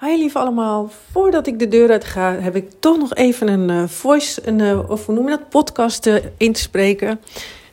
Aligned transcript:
Hi 0.00 0.16
lieve 0.16 0.38
allemaal, 0.38 0.90
voordat 1.10 1.46
ik 1.46 1.58
de 1.58 1.68
deur 1.68 1.90
uit 1.90 2.04
ga, 2.04 2.32
heb 2.32 2.56
ik 2.56 2.70
toch 2.78 2.98
nog 2.98 3.14
even 3.14 3.48
een 3.48 3.68
uh, 3.68 3.88
voice, 3.88 4.40
een, 4.44 4.58
uh, 4.58 4.90
of 4.90 5.06
hoe 5.06 5.14
noem 5.14 5.24
je 5.24 5.30
dat, 5.30 5.48
podcast 5.48 6.06
uh, 6.06 6.16
in 6.36 6.52
te 6.52 6.60
spreken. 6.60 7.20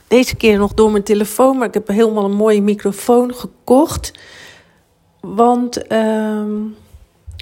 Deze 0.08 0.36
keer 0.36 0.58
nog 0.58 0.74
door 0.74 0.92
mijn 0.92 1.04
telefoon, 1.04 1.58
maar 1.58 1.68
ik 1.68 1.74
heb 1.74 1.88
helemaal 1.88 2.26
een 2.26 2.36
mooie 2.36 2.62
microfoon 2.62 3.34
gekocht. 3.34 4.12
Want, 5.20 5.92
um... 5.94 6.76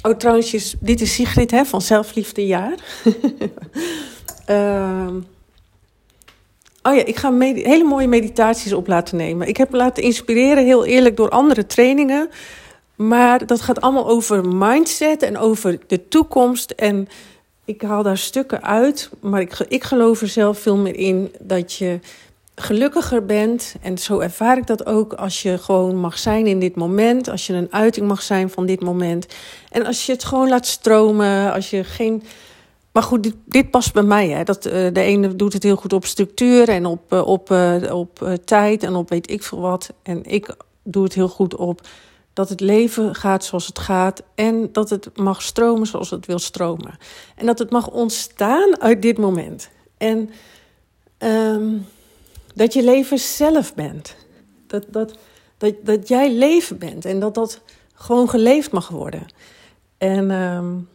oh 0.02 0.18
trouwens, 0.18 0.76
dit 0.80 1.02
is 1.02 1.14
Sigrid 1.14 1.52
hè, 1.52 1.66
van 1.66 1.82
Zelfliefdejaar. 1.82 2.74
uh, 4.50 5.08
oh 6.84 6.96
ja, 6.96 7.06
ik 7.06 7.16
ga 7.16 7.38
hele 7.40 7.84
mooie 7.84 8.08
meditaties 8.08 8.74
op 8.74 8.88
laten 8.88 9.18
nemen. 9.18 9.48
Ik 9.48 9.58
heb 9.58 9.70
me 9.70 9.78
laten 9.78 10.04
inspireren, 10.04 10.66
heel 10.66 10.86
eerlijk, 10.86 11.18
door 11.18 11.30
andere 11.30 11.66
trainingen... 11.66 12.30
Maar 13.08 13.46
dat 13.46 13.62
gaat 13.62 13.82
allemaal 13.82 14.08
over 14.08 14.48
mindset 14.48 15.24
en 15.24 15.38
over 15.38 15.80
de 15.88 16.08
toekomst. 16.08 16.72
En 16.72 17.08
ik 17.66 17.82
haal 17.82 18.04
daar 18.04 18.18
stukken 18.18 18.64
uit. 18.64 19.10
Maar 19.20 19.42
ik, 19.42 19.60
ik 19.68 19.84
geloof 19.84 20.22
er 20.22 20.28
zelf 20.28 20.60
veel 20.60 20.78
meer 20.78 20.96
in 20.96 21.32
dat 21.40 21.74
je 21.74 22.00
gelukkiger 22.56 23.26
bent. 23.26 23.76
En 23.82 23.98
zo 23.98 24.20
ervaar 24.20 24.58
ik 24.58 24.68
dat 24.68 24.86
ook 24.86 25.14
als 25.14 25.42
je 25.42 25.58
gewoon 25.58 25.96
mag 25.96 26.18
zijn 26.18 26.48
in 26.48 26.60
dit 26.60 26.76
moment. 26.76 27.30
Als 27.30 27.48
je 27.48 27.54
een 27.54 27.74
uiting 27.74 28.08
mag 28.08 28.22
zijn 28.22 28.50
van 28.50 28.66
dit 28.66 28.82
moment. 28.82 29.26
En 29.70 29.86
als 29.86 30.06
je 30.06 30.12
het 30.12 30.24
gewoon 30.24 30.50
laat 30.50 30.66
stromen. 30.66 31.54
Als 31.54 31.70
je 31.70 31.84
geen. 31.84 32.24
Maar 32.92 33.04
goed, 33.04 33.32
dit, 33.46 33.72
past 33.72 33.94
bij 33.94 34.04
mij. 34.04 34.30
Hè. 34.30 34.44
Dat, 34.44 34.66
uh, 34.66 34.74
de 34.74 35.02
ene 35.02 35.36
doet 35.36 35.54
het 35.54 35.64
heel 35.64 35.76
goed 35.76 35.94
op 35.94 36.06
structuur 36.06 36.70
en 36.70 36.86
op, 36.86 37.14
uh, 37.14 37.28
op, 37.28 37.50
uh, 37.50 37.94
op 37.94 38.38
tijd 38.46 38.84
en 38.84 38.96
op 38.96 39.10
weet 39.10 39.32
ik 39.32 39.44
veel 39.44 39.60
wat. 39.60 39.94
En 40.04 40.24
ik 40.24 40.56
doe 40.84 41.04
het 41.04 41.14
heel 41.14 41.30
goed 41.30 41.56
op 41.56 41.82
dat 42.34 42.50
het 42.50 42.60
leven 42.60 43.16
gaat 43.16 43.46
zoals 43.46 43.68
het 43.68 43.80
gaat 43.80 44.24
en 44.36 44.72
dat 44.72 44.90
het 44.90 45.18
mag 45.18 45.42
stromen 45.42 45.88
zoals 45.88 46.10
het 46.10 46.26
wil 46.26 46.40
stromen. 46.40 46.98
En 47.36 47.46
dat 47.46 47.60
het 47.60 47.70
mag 47.70 47.88
ontstaan 47.88 48.82
uit 48.82 49.02
dit 49.02 49.18
moment. 49.18 49.70
En 49.98 50.30
um, 51.18 51.86
dat 52.56 52.74
je 52.74 52.84
leven 52.84 53.20
zelf 53.20 53.74
bent. 53.74 54.16
Dat, 54.68 54.86
dat, 54.90 55.18
dat, 55.58 55.74
dat 55.84 56.08
jij 56.08 56.34
leven 56.34 56.78
bent 56.78 57.06
en 57.06 57.20
dat 57.20 57.34
dat 57.34 57.62
gewoon 57.94 58.30
geleefd 58.30 58.72
mag 58.72 58.88
worden. 58.88 59.26
En 59.98 60.32
um, 60.32 60.90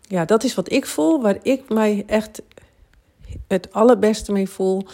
ja, 0.00 0.24
dat 0.24 0.44
is 0.44 0.54
wat 0.54 0.72
ik 0.72 0.86
voel, 0.86 1.22
waar 1.22 1.38
ik 1.42 1.68
mij 1.68 2.04
echt 2.06 2.42
het 3.48 3.72
allerbeste 3.72 4.32
mee 4.32 4.48
voel. 4.48 4.86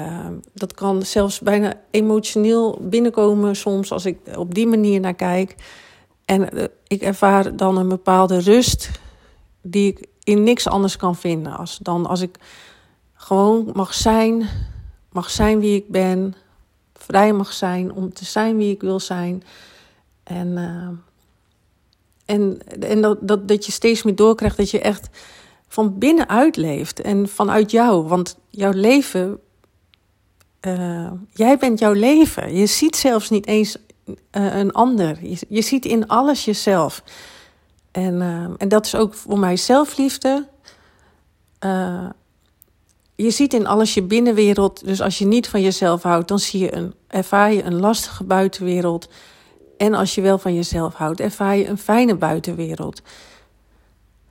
Uh, 0.00 0.26
dat 0.52 0.74
kan 0.74 1.02
zelfs 1.02 1.40
bijna 1.40 1.74
emotioneel 1.90 2.78
binnenkomen 2.80 3.56
soms 3.56 3.92
als 3.92 4.04
ik 4.04 4.18
op 4.36 4.54
die 4.54 4.66
manier 4.66 5.00
naar 5.00 5.14
kijk. 5.14 5.54
En 6.24 6.56
uh, 6.56 6.64
ik 6.86 7.02
ervaar 7.02 7.56
dan 7.56 7.76
een 7.76 7.88
bepaalde 7.88 8.38
rust 8.38 8.90
die 9.62 9.92
ik 9.92 10.06
in 10.24 10.42
niks 10.42 10.68
anders 10.68 10.96
kan 10.96 11.16
vinden. 11.16 11.56
Als, 11.56 11.78
dan 11.82 12.06
als 12.06 12.20
ik 12.20 12.38
gewoon 13.14 13.70
mag 13.72 13.94
zijn, 13.94 14.48
mag 15.12 15.30
zijn 15.30 15.60
wie 15.60 15.76
ik 15.76 15.88
ben, 15.88 16.34
vrij 16.94 17.32
mag 17.32 17.52
zijn 17.52 17.92
om 17.92 18.12
te 18.12 18.24
zijn 18.24 18.56
wie 18.56 18.74
ik 18.74 18.80
wil 18.80 19.00
zijn. 19.00 19.42
En, 20.22 20.48
uh, 20.48 20.88
en, 22.24 22.58
en 22.80 23.00
dat, 23.00 23.18
dat, 23.20 23.48
dat 23.48 23.66
je 23.66 23.72
steeds 23.72 24.02
meer 24.02 24.14
doorkrijgt 24.14 24.56
dat 24.56 24.70
je 24.70 24.80
echt 24.80 25.08
van 25.68 25.98
binnenuit 25.98 26.56
leeft 26.56 27.00
en 27.00 27.28
vanuit 27.28 27.70
jou. 27.70 28.08
Want 28.08 28.38
jouw 28.50 28.72
leven 28.72 29.40
uh, 30.60 31.10
jij 31.32 31.58
bent 31.58 31.78
jouw 31.78 31.92
leven. 31.92 32.54
Je 32.54 32.66
ziet 32.66 32.96
zelfs 32.96 33.30
niet 33.30 33.46
eens 33.46 33.76
uh, 34.06 34.56
een 34.56 34.72
ander. 34.72 35.18
Je, 35.48 35.62
ziet 35.62 35.84
in 35.84 36.08
alles 36.08 36.44
jezelf. 36.44 37.02
En, 37.90 38.14
uh, 38.14 38.44
en 38.58 38.68
dat 38.68 38.86
is 38.86 38.94
ook 38.94 39.14
voor 39.14 39.38
mij 39.38 39.56
zelfliefde. 39.56 40.46
je 43.14 43.30
ziet 43.30 43.54
in 43.54 43.66
alles 43.66 43.94
je 43.94 44.02
binnenwereld. 44.02 44.84
Dus 44.84 45.00
als 45.00 45.18
je 45.18 45.26
niet 45.26 45.48
van 45.48 45.60
jezelf 45.60 46.02
houdt, 46.02 46.28
dan 46.28 46.38
zie 46.38 46.60
je 46.60 46.74
een, 46.74 46.94
ervaar 47.06 47.52
je 47.52 47.62
een 47.62 47.80
lastige 47.80 48.24
buitenwereld. 48.24 49.08
En 49.76 49.94
als 49.94 50.14
je 50.14 50.20
wel 50.20 50.38
van 50.38 50.54
jezelf 50.54 50.94
houdt, 50.94 51.20
ervaar 51.20 51.56
je 51.56 51.66
een 51.68 51.78
fijne 51.78 52.14
buitenwereld. 52.14 53.02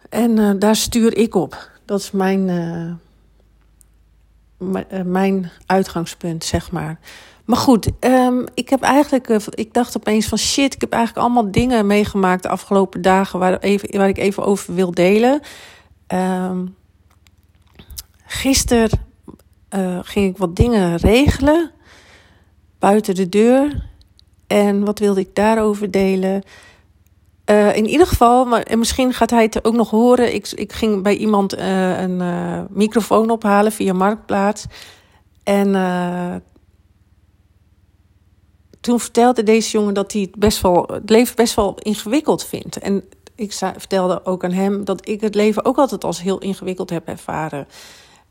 En 0.10 0.60
daar 0.60 0.76
stuur 0.76 1.18
ik 1.18 1.36
op. 1.36 1.70
Dat 1.90 2.00
is 2.00 2.12
mijn 2.12 2.50
eh, 2.50 3.09
mijn 5.06 5.52
uitgangspunt, 5.66 6.44
zeg 6.44 6.72
maar. 6.72 7.00
Maar 7.46 7.58
goed, 7.58 7.90
um, 8.00 8.46
ik 8.54 8.70
heb 8.70 8.82
eigenlijk, 8.82 9.30
uh, 9.30 9.38
ik 9.50 9.74
dacht 9.74 9.98
opeens 9.98 10.28
van 10.28 10.38
shit, 10.38 10.74
ik 10.74 10.82
heb 10.82 10.92
eigenlijk 10.92 11.26
allemaal 11.26 11.52
dingen 11.52 11.88
meegemaakt 11.88 12.44
de 12.44 12.50
afgelopen 12.50 13.02
dagen 13.02 13.40
waar, 13.40 13.60
even, 13.60 13.98
waar 13.98 14.08
ik 14.08 14.18
even 14.18 14.44
over 14.44 14.76
wil 14.76 14.92
delen. 14.92 15.42
Um, 16.08 16.76
gisteren 18.26 18.90
uh, 19.76 20.00
ging 20.04 20.30
ik 20.30 20.38
wat 20.38 20.56
dingen 20.56 20.96
regelen 20.98 21.72
buiten 22.80 23.16
de 23.16 23.30
deur. 23.30 23.88
En 24.48 24.86
wat 24.86 25.00
wilde 25.00 25.20
ik 25.20 25.36
daarover 25.36 25.92
delen? 25.92 26.44
Uh, 27.50 27.76
in 27.76 27.86
ieder 27.86 28.08
geval, 28.08 28.58
en 28.58 28.80
misschien 28.80 29.14
gaat 29.14 29.30
hij 29.30 29.44
het 29.44 29.66
ook 29.66 29.74
nog 29.74 29.90
horen. 29.90 30.34
Ik, 30.34 30.52
ik 30.52 30.74
ging 30.74 31.04
bij 31.04 31.16
iemand 31.16 31.58
uh, 31.58 32.02
een 32.02 32.20
uh, 32.20 32.62
microfoon 32.70 33.30
ophalen 33.30 33.72
via 33.72 33.94
Marktplaats. 33.94 34.66
En 35.44 35.74
toen 38.82 39.00
vertelde 39.00 39.44
deze 39.44 39.72
jongen 39.72 39.94
dat 39.94 40.12
hij 40.12 40.22
het, 40.22 40.36
best 40.36 40.62
wel, 40.62 40.90
het 40.92 41.10
leven 41.10 41.36
best 41.36 41.56
wel 41.56 41.76
ingewikkeld 41.80 42.46
vindt. 42.46 42.78
En 42.78 43.04
ik 43.36 43.54
vertelde 43.54 44.26
ook 44.26 44.44
aan 44.44 44.52
hem 44.52 44.86
dat 44.86 45.08
ik 45.08 45.22
het 45.22 45.36
leven 45.36 45.66
ook 45.66 45.78
altijd 45.78 46.04
als 46.04 46.22
heel 46.22 46.38
ingewikkeld 46.38 46.90
heb 46.90 47.08
ervaren. 47.08 47.68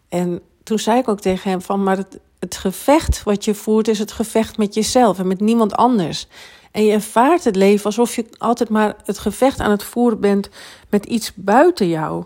En 0.08 0.40
toen 0.62 0.78
zei 0.78 0.98
ik 0.98 1.08
ook 1.08 1.20
tegen 1.20 1.50
hem 1.50 1.62
van, 1.62 1.82
maar 1.82 1.96
het, 1.96 2.18
het 2.38 2.56
gevecht 2.56 3.22
wat 3.22 3.44
je 3.44 3.54
voert 3.54 3.88
is 3.88 3.98
het 3.98 4.12
gevecht 4.12 4.58
met 4.58 4.74
jezelf 4.74 5.18
en 5.18 5.26
met 5.26 5.40
niemand 5.40 5.74
anders. 5.74 6.26
En 6.70 6.84
je 6.84 6.92
ervaart 6.92 7.44
het 7.44 7.56
leven 7.56 7.84
alsof 7.84 8.16
je 8.16 8.24
altijd 8.38 8.68
maar 8.68 8.96
het 9.04 9.18
gevecht 9.18 9.60
aan 9.60 9.70
het 9.70 9.82
voeren 9.82 10.20
bent 10.20 10.48
met 10.88 11.04
iets 11.04 11.32
buiten 11.34 11.88
jou. 11.88 12.24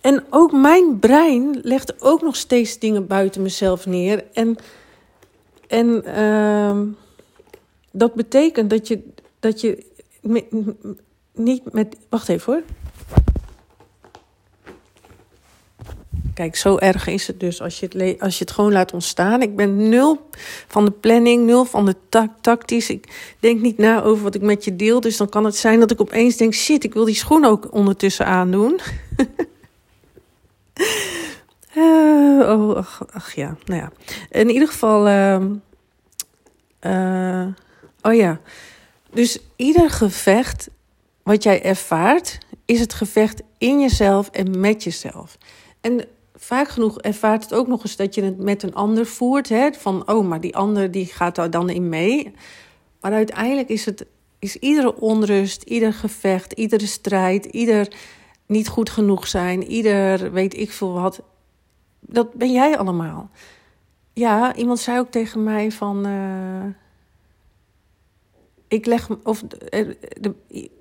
En 0.00 0.24
ook 0.30 0.52
mijn 0.52 0.98
brein 0.98 1.58
legt 1.62 2.02
ook 2.02 2.22
nog 2.22 2.36
steeds 2.36 2.78
dingen 2.78 3.06
buiten 3.06 3.42
mezelf 3.42 3.86
neer. 3.86 4.24
En, 4.32 4.56
en 5.68 6.04
uh, 6.06 6.80
dat 7.90 8.14
betekent 8.14 8.70
dat 8.70 8.88
je, 8.88 9.02
dat 9.40 9.60
je 9.60 9.86
niet 11.32 11.72
met. 11.72 11.96
Wacht 12.08 12.28
even 12.28 12.52
hoor. 12.52 12.62
Kijk, 16.36 16.56
zo 16.56 16.76
erg 16.76 17.06
is 17.06 17.26
het 17.26 17.40
dus 17.40 17.62
als 17.62 17.80
je 17.80 17.88
het, 17.90 18.20
als 18.20 18.38
je 18.38 18.44
het 18.44 18.52
gewoon 18.52 18.72
laat 18.72 18.92
ontstaan. 18.92 19.42
Ik 19.42 19.56
ben 19.56 19.88
nul 19.88 20.28
van 20.66 20.84
de 20.84 20.90
planning, 20.90 21.46
nul 21.46 21.64
van 21.64 21.86
de 21.86 21.96
ta 22.08 22.34
tactisch. 22.40 22.90
Ik 22.90 23.34
denk 23.40 23.60
niet 23.60 23.78
na 23.78 24.02
over 24.02 24.22
wat 24.22 24.34
ik 24.34 24.40
met 24.40 24.64
je 24.64 24.76
deel. 24.76 25.00
Dus 25.00 25.16
dan 25.16 25.28
kan 25.28 25.44
het 25.44 25.56
zijn 25.56 25.80
dat 25.80 25.90
ik 25.90 26.00
opeens 26.00 26.36
denk: 26.36 26.54
shit, 26.54 26.84
ik 26.84 26.94
wil 26.94 27.04
die 27.04 27.14
schoen 27.14 27.44
ook 27.44 27.72
ondertussen 27.72 28.26
aandoen. 28.26 28.80
uh, 31.76 32.48
oh, 32.52 32.76
ach, 32.76 33.02
ach, 33.12 33.34
ja, 33.34 33.56
nou 33.64 33.80
ja. 33.80 33.92
In 34.30 34.50
ieder 34.50 34.68
geval. 34.68 35.08
Uh, 35.08 35.40
uh, 36.80 37.46
oh 38.02 38.14
ja. 38.14 38.40
Dus 39.12 39.38
ieder 39.56 39.90
gevecht 39.90 40.68
wat 41.22 41.42
jij 41.42 41.62
ervaart, 41.62 42.38
is 42.64 42.80
het 42.80 42.94
gevecht 42.94 43.42
in 43.58 43.80
jezelf 43.80 44.28
en 44.28 44.60
met 44.60 44.84
jezelf. 44.84 45.38
En 45.80 46.08
vaak 46.46 46.68
genoeg 46.68 46.98
ervaart 46.98 47.42
het 47.42 47.54
ook 47.54 47.66
nog 47.66 47.82
eens 47.82 47.96
dat 47.96 48.14
je 48.14 48.22
het 48.22 48.38
met 48.38 48.62
een 48.62 48.74
ander 48.74 49.06
voert. 49.06 49.48
Hè? 49.48 49.72
Van, 49.72 50.08
oh, 50.08 50.26
maar 50.26 50.40
die 50.40 50.56
ander 50.56 50.90
die 50.90 51.06
gaat 51.06 51.34
daar 51.34 51.50
dan 51.50 51.70
in 51.70 51.88
mee. 51.88 52.32
Maar 53.00 53.12
uiteindelijk 53.12 53.68
is 53.68 53.84
het 53.84 54.06
is 54.38 54.56
iedere 54.56 55.00
onrust, 55.00 55.62
ieder 55.62 55.92
gevecht, 55.92 56.52
iedere 56.52 56.86
strijd, 56.86 57.44
ieder 57.44 57.92
niet 58.46 58.68
goed 58.68 58.90
genoeg 58.90 59.26
zijn, 59.26 59.64
ieder 59.64 60.32
weet 60.32 60.56
ik 60.56 60.70
veel 60.70 60.92
wat. 60.92 61.22
Dat 62.00 62.32
ben 62.32 62.52
jij 62.52 62.78
allemaal. 62.78 63.30
Ja, 64.12 64.54
iemand 64.54 64.78
zei 64.78 64.98
ook 64.98 65.10
tegen 65.10 65.44
mij 65.44 65.72
van. 65.72 66.06
Uh, 66.06 66.64
ik 68.68 68.86
leg. 68.86 69.08
Of 69.22 69.42
de, 69.42 69.96
de, 70.20 70.34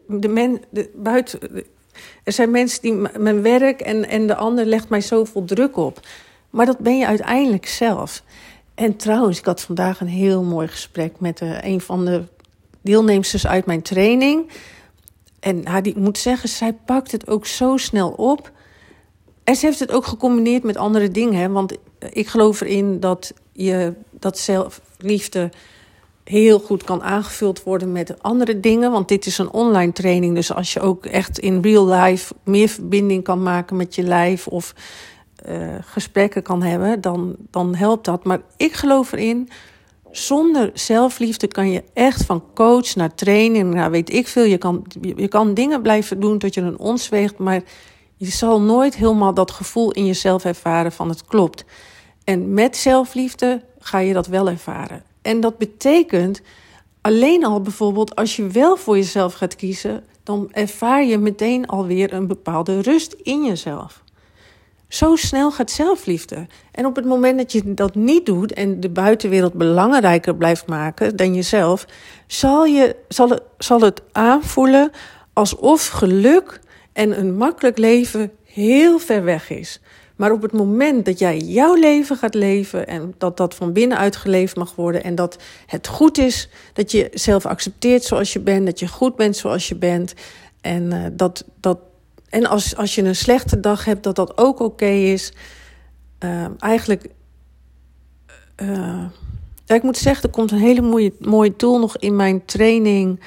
de 0.07 0.27
men. 0.27 0.61
De, 0.69 0.91
buiten. 0.95 1.39
Er 2.23 2.31
zijn 2.31 2.51
mensen 2.51 2.81
die 2.81 2.93
mijn 3.19 3.41
werk 3.41 3.81
en, 3.81 4.09
en 4.09 4.27
de 4.27 4.35
ander 4.35 4.65
legt 4.65 4.89
mij 4.89 5.01
zoveel 5.01 5.45
druk 5.45 5.77
op. 5.77 5.99
Maar 6.49 6.65
dat 6.65 6.79
ben 6.79 6.97
je 6.97 7.07
uiteindelijk 7.07 7.67
zelf. 7.67 8.23
En 8.75 8.95
trouwens, 8.95 9.39
ik 9.39 9.45
had 9.45 9.61
vandaag 9.61 9.99
een 10.01 10.07
heel 10.07 10.43
mooi 10.43 10.67
gesprek 10.67 11.19
met 11.19 11.41
uh, 11.41 11.61
een 11.61 11.81
van 11.81 12.05
de 12.05 12.23
deelnemsters 12.81 13.47
uit 13.47 13.65
mijn 13.65 13.81
training. 13.81 14.49
En 15.39 15.63
die, 15.81 15.93
ik 15.93 15.99
moet 15.99 16.17
zeggen, 16.17 16.49
zij 16.49 16.73
pakt 16.73 17.11
het 17.11 17.27
ook 17.27 17.45
zo 17.45 17.77
snel 17.77 18.09
op. 18.09 18.51
En 19.43 19.55
ze 19.55 19.65
heeft 19.65 19.79
het 19.79 19.91
ook 19.91 20.05
gecombineerd 20.05 20.63
met 20.63 20.77
andere 20.77 21.11
dingen. 21.11 21.39
Hè? 21.39 21.49
Want 21.49 21.77
ik 22.09 22.27
geloof 22.27 22.61
erin 22.61 22.99
dat 22.99 23.33
je 23.51 23.93
dat 24.11 24.37
zelfliefde 24.37 25.49
heel 26.29 26.59
goed 26.59 26.83
kan 26.83 27.03
aangevuld 27.03 27.63
worden 27.63 27.91
met 27.91 28.21
andere 28.21 28.59
dingen. 28.59 28.91
Want 28.91 29.07
dit 29.07 29.25
is 29.25 29.37
een 29.37 29.51
online 29.51 29.91
training. 29.91 30.35
Dus 30.35 30.53
als 30.53 30.73
je 30.73 30.79
ook 30.79 31.05
echt 31.05 31.39
in 31.39 31.61
real 31.61 31.87
life 31.87 32.33
meer 32.43 32.67
verbinding 32.67 33.23
kan 33.23 33.43
maken 33.43 33.75
met 33.75 33.95
je 33.95 34.03
lijf 34.03 34.47
of 34.47 34.73
uh, 35.49 35.75
gesprekken 35.81 36.43
kan 36.43 36.63
hebben, 36.63 37.01
dan, 37.01 37.35
dan 37.51 37.75
helpt 37.75 38.05
dat. 38.05 38.23
Maar 38.23 38.41
ik 38.57 38.73
geloof 38.73 39.11
erin. 39.11 39.49
Zonder 40.11 40.71
zelfliefde 40.73 41.47
kan 41.47 41.71
je 41.71 41.83
echt 41.93 42.25
van 42.25 42.43
coach 42.53 42.95
naar 42.95 43.15
training, 43.15 43.73
naar 43.73 43.91
weet 43.91 44.13
ik 44.13 44.27
veel. 44.27 44.43
Je 44.43 44.57
kan, 44.57 44.85
je 45.15 45.27
kan 45.27 45.53
dingen 45.53 45.81
blijven 45.81 46.19
doen 46.19 46.37
tot 46.37 46.53
je 46.53 46.61
een 46.61 46.79
ons 46.79 47.09
weegt, 47.09 47.37
maar 47.37 47.61
je 48.17 48.31
zal 48.31 48.61
nooit 48.61 48.95
helemaal 48.95 49.33
dat 49.33 49.51
gevoel 49.51 49.91
in 49.91 50.05
jezelf 50.05 50.45
ervaren 50.45 50.91
van 50.91 51.09
het 51.09 51.25
klopt. 51.25 51.65
En 52.23 52.53
met 52.53 52.77
zelfliefde 52.77 53.61
ga 53.79 53.99
je 53.99 54.13
dat 54.13 54.27
wel 54.27 54.49
ervaren. 54.49 55.03
En 55.25 55.39
dat 55.39 55.57
betekent 55.57 56.41
alleen 57.01 57.45
al 57.45 57.61
bijvoorbeeld 57.61 58.15
als 58.15 58.35
je 58.35 58.47
wel 58.47 58.77
voor 58.77 58.95
jezelf 58.95 59.33
gaat 59.33 59.55
kiezen, 59.55 60.03
dan 60.23 60.49
ervaar 60.51 61.03
je 61.03 61.17
meteen 61.17 61.67
alweer 61.67 62.13
een 62.13 62.27
bepaalde 62.27 62.81
rust 62.81 63.15
in 63.23 63.45
jezelf. 63.45 64.03
Zo 64.87 65.15
snel 65.15 65.51
gaat 65.51 65.71
zelfliefde. 65.71 66.47
En 66.71 66.85
op 66.85 66.95
het 66.95 67.05
moment 67.05 67.37
dat 67.37 67.51
je 67.51 67.73
dat 67.73 67.95
niet 67.95 68.25
doet 68.25 68.53
en 68.53 68.79
de 68.79 68.89
buitenwereld 68.89 69.53
belangrijker 69.53 70.35
blijft 70.35 70.67
maken 70.67 71.15
dan 71.15 71.35
jezelf, 71.35 71.85
zal, 72.27 72.65
je, 72.65 72.95
zal, 73.07 73.29
het, 73.29 73.41
zal 73.57 73.81
het 73.81 74.01
aanvoelen 74.11 74.91
alsof 75.33 75.87
geluk 75.87 76.59
en 76.93 77.19
een 77.19 77.37
makkelijk 77.37 77.77
leven 77.77 78.31
heel 78.43 78.99
ver 78.99 79.23
weg 79.23 79.49
is. 79.49 79.81
Maar 80.15 80.31
op 80.31 80.41
het 80.41 80.51
moment 80.51 81.05
dat 81.05 81.19
jij 81.19 81.37
jouw 81.37 81.73
leven 81.73 82.17
gaat 82.17 82.33
leven 82.33 82.87
en 82.87 83.13
dat 83.17 83.37
dat 83.37 83.55
van 83.55 83.73
binnenuit 83.73 84.15
geleefd 84.15 84.55
mag 84.55 84.75
worden 84.75 85.03
en 85.03 85.15
dat 85.15 85.37
het 85.65 85.87
goed 85.87 86.17
is, 86.17 86.49
dat 86.73 86.91
je 86.91 87.09
zelf 87.13 87.45
accepteert 87.45 88.03
zoals 88.03 88.33
je 88.33 88.39
bent, 88.39 88.65
dat 88.65 88.79
je 88.79 88.87
goed 88.87 89.15
bent 89.15 89.35
zoals 89.35 89.67
je 89.67 89.75
bent 89.75 90.13
en 90.61 90.93
uh, 90.93 91.05
dat, 91.11 91.45
dat 91.59 91.79
en 92.29 92.45
als, 92.45 92.75
als 92.75 92.95
je 92.95 93.03
een 93.03 93.15
slechte 93.15 93.59
dag 93.59 93.85
hebt, 93.85 94.03
dat 94.03 94.15
dat 94.15 94.37
ook 94.37 94.59
oké 94.59 94.85
is. 94.85 95.33
Uh, 96.19 96.45
eigenlijk, 96.59 97.09
ja, 99.65 99.75
ik 99.75 99.83
moet 99.83 99.97
zeggen, 99.97 100.23
er 100.23 100.29
komt 100.29 100.51
een 100.51 100.57
hele 100.57 100.81
mooie, 100.81 101.13
mooie 101.19 101.55
tool 101.55 101.79
nog 101.79 101.97
in 101.97 102.15
mijn 102.15 102.45
training, 102.45 103.19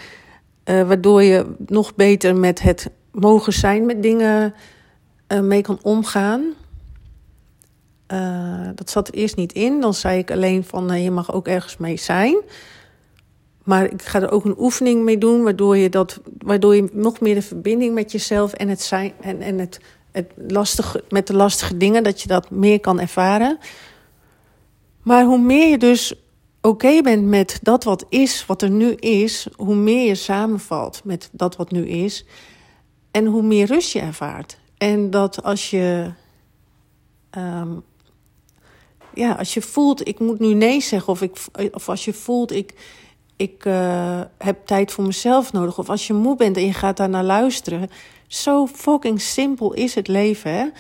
waardoor 0.64 1.22
je 1.22 1.54
nog 1.66 1.94
beter 1.94 2.36
met 2.36 2.60
het 2.60 2.90
mogen 3.12 3.52
zijn 3.52 3.86
met 3.86 4.02
dingen 4.02 4.54
mee 5.42 5.62
kan 5.62 5.78
omgaan. 5.82 6.54
Uh, 8.12 8.68
dat 8.74 8.90
zat 8.90 9.08
er 9.08 9.14
eerst 9.14 9.36
niet 9.36 9.52
in. 9.52 9.80
Dan 9.80 9.94
zei 9.94 10.18
ik 10.18 10.30
alleen 10.30 10.64
van 10.64 10.92
uh, 10.92 11.04
je 11.04 11.10
mag 11.10 11.32
ook 11.32 11.48
ergens 11.48 11.76
mee 11.76 11.96
zijn. 11.96 12.36
Maar 13.64 13.84
ik 13.84 14.02
ga 14.02 14.20
er 14.20 14.30
ook 14.30 14.44
een 14.44 14.58
oefening 14.58 15.04
mee 15.04 15.18
doen, 15.18 15.42
waardoor 15.42 15.76
je, 15.76 15.88
dat, 15.88 16.20
waardoor 16.38 16.76
je 16.76 16.88
nog 16.92 17.20
meer 17.20 17.34
de 17.34 17.42
verbinding 17.42 17.94
met 17.94 18.12
jezelf 18.12 18.52
en 18.52 18.68
het 18.68 18.80
zijn 18.80 19.12
en, 19.20 19.40
en 19.40 19.58
het, 19.58 19.80
het 20.12 20.32
lastige, 20.36 21.04
met 21.08 21.26
de 21.26 21.34
lastige 21.34 21.76
dingen, 21.76 22.02
dat 22.02 22.20
je 22.22 22.28
dat 22.28 22.50
meer 22.50 22.80
kan 22.80 23.00
ervaren. 23.00 23.58
Maar 25.02 25.24
hoe 25.24 25.38
meer 25.38 25.68
je 25.68 25.78
dus 25.78 26.14
oké 26.60 27.02
bent 27.02 27.24
met 27.24 27.58
dat 27.62 27.84
wat 27.84 28.06
is, 28.08 28.46
wat 28.46 28.62
er 28.62 28.70
nu 28.70 28.92
is, 28.92 29.48
hoe 29.56 29.74
meer 29.74 30.06
je 30.06 30.14
samenvalt 30.14 31.00
met 31.04 31.28
dat 31.32 31.56
wat 31.56 31.70
nu 31.70 31.86
is. 31.86 32.26
En 33.10 33.26
hoe 33.26 33.42
meer 33.42 33.66
rust 33.66 33.92
je 33.92 34.00
ervaart. 34.00 34.58
En 34.78 35.10
dat 35.10 35.42
als 35.42 35.70
je 35.70 36.10
um, 37.36 37.82
ja, 39.18 39.32
als 39.32 39.54
je 39.54 39.62
voelt, 39.62 40.08
ik 40.08 40.18
moet 40.18 40.38
nu 40.38 40.54
nee 40.54 40.80
zeggen, 40.80 41.12
of, 41.12 41.22
ik, 41.22 41.36
of 41.72 41.88
als 41.88 42.04
je 42.04 42.12
voelt, 42.12 42.52
ik, 42.52 42.74
ik 43.36 43.64
uh, 43.64 44.20
heb 44.38 44.66
tijd 44.66 44.92
voor 44.92 45.04
mezelf 45.04 45.52
nodig, 45.52 45.78
of 45.78 45.88
als 45.88 46.06
je 46.06 46.12
moe 46.12 46.36
bent 46.36 46.56
en 46.56 46.66
je 46.66 46.72
gaat 46.72 46.96
daar 46.96 47.08
naar 47.08 47.24
luisteren. 47.24 47.90
Zo 48.26 48.66
fucking 48.66 49.20
simpel 49.20 49.72
is 49.72 49.94
het 49.94 50.08
leven? 50.08 50.72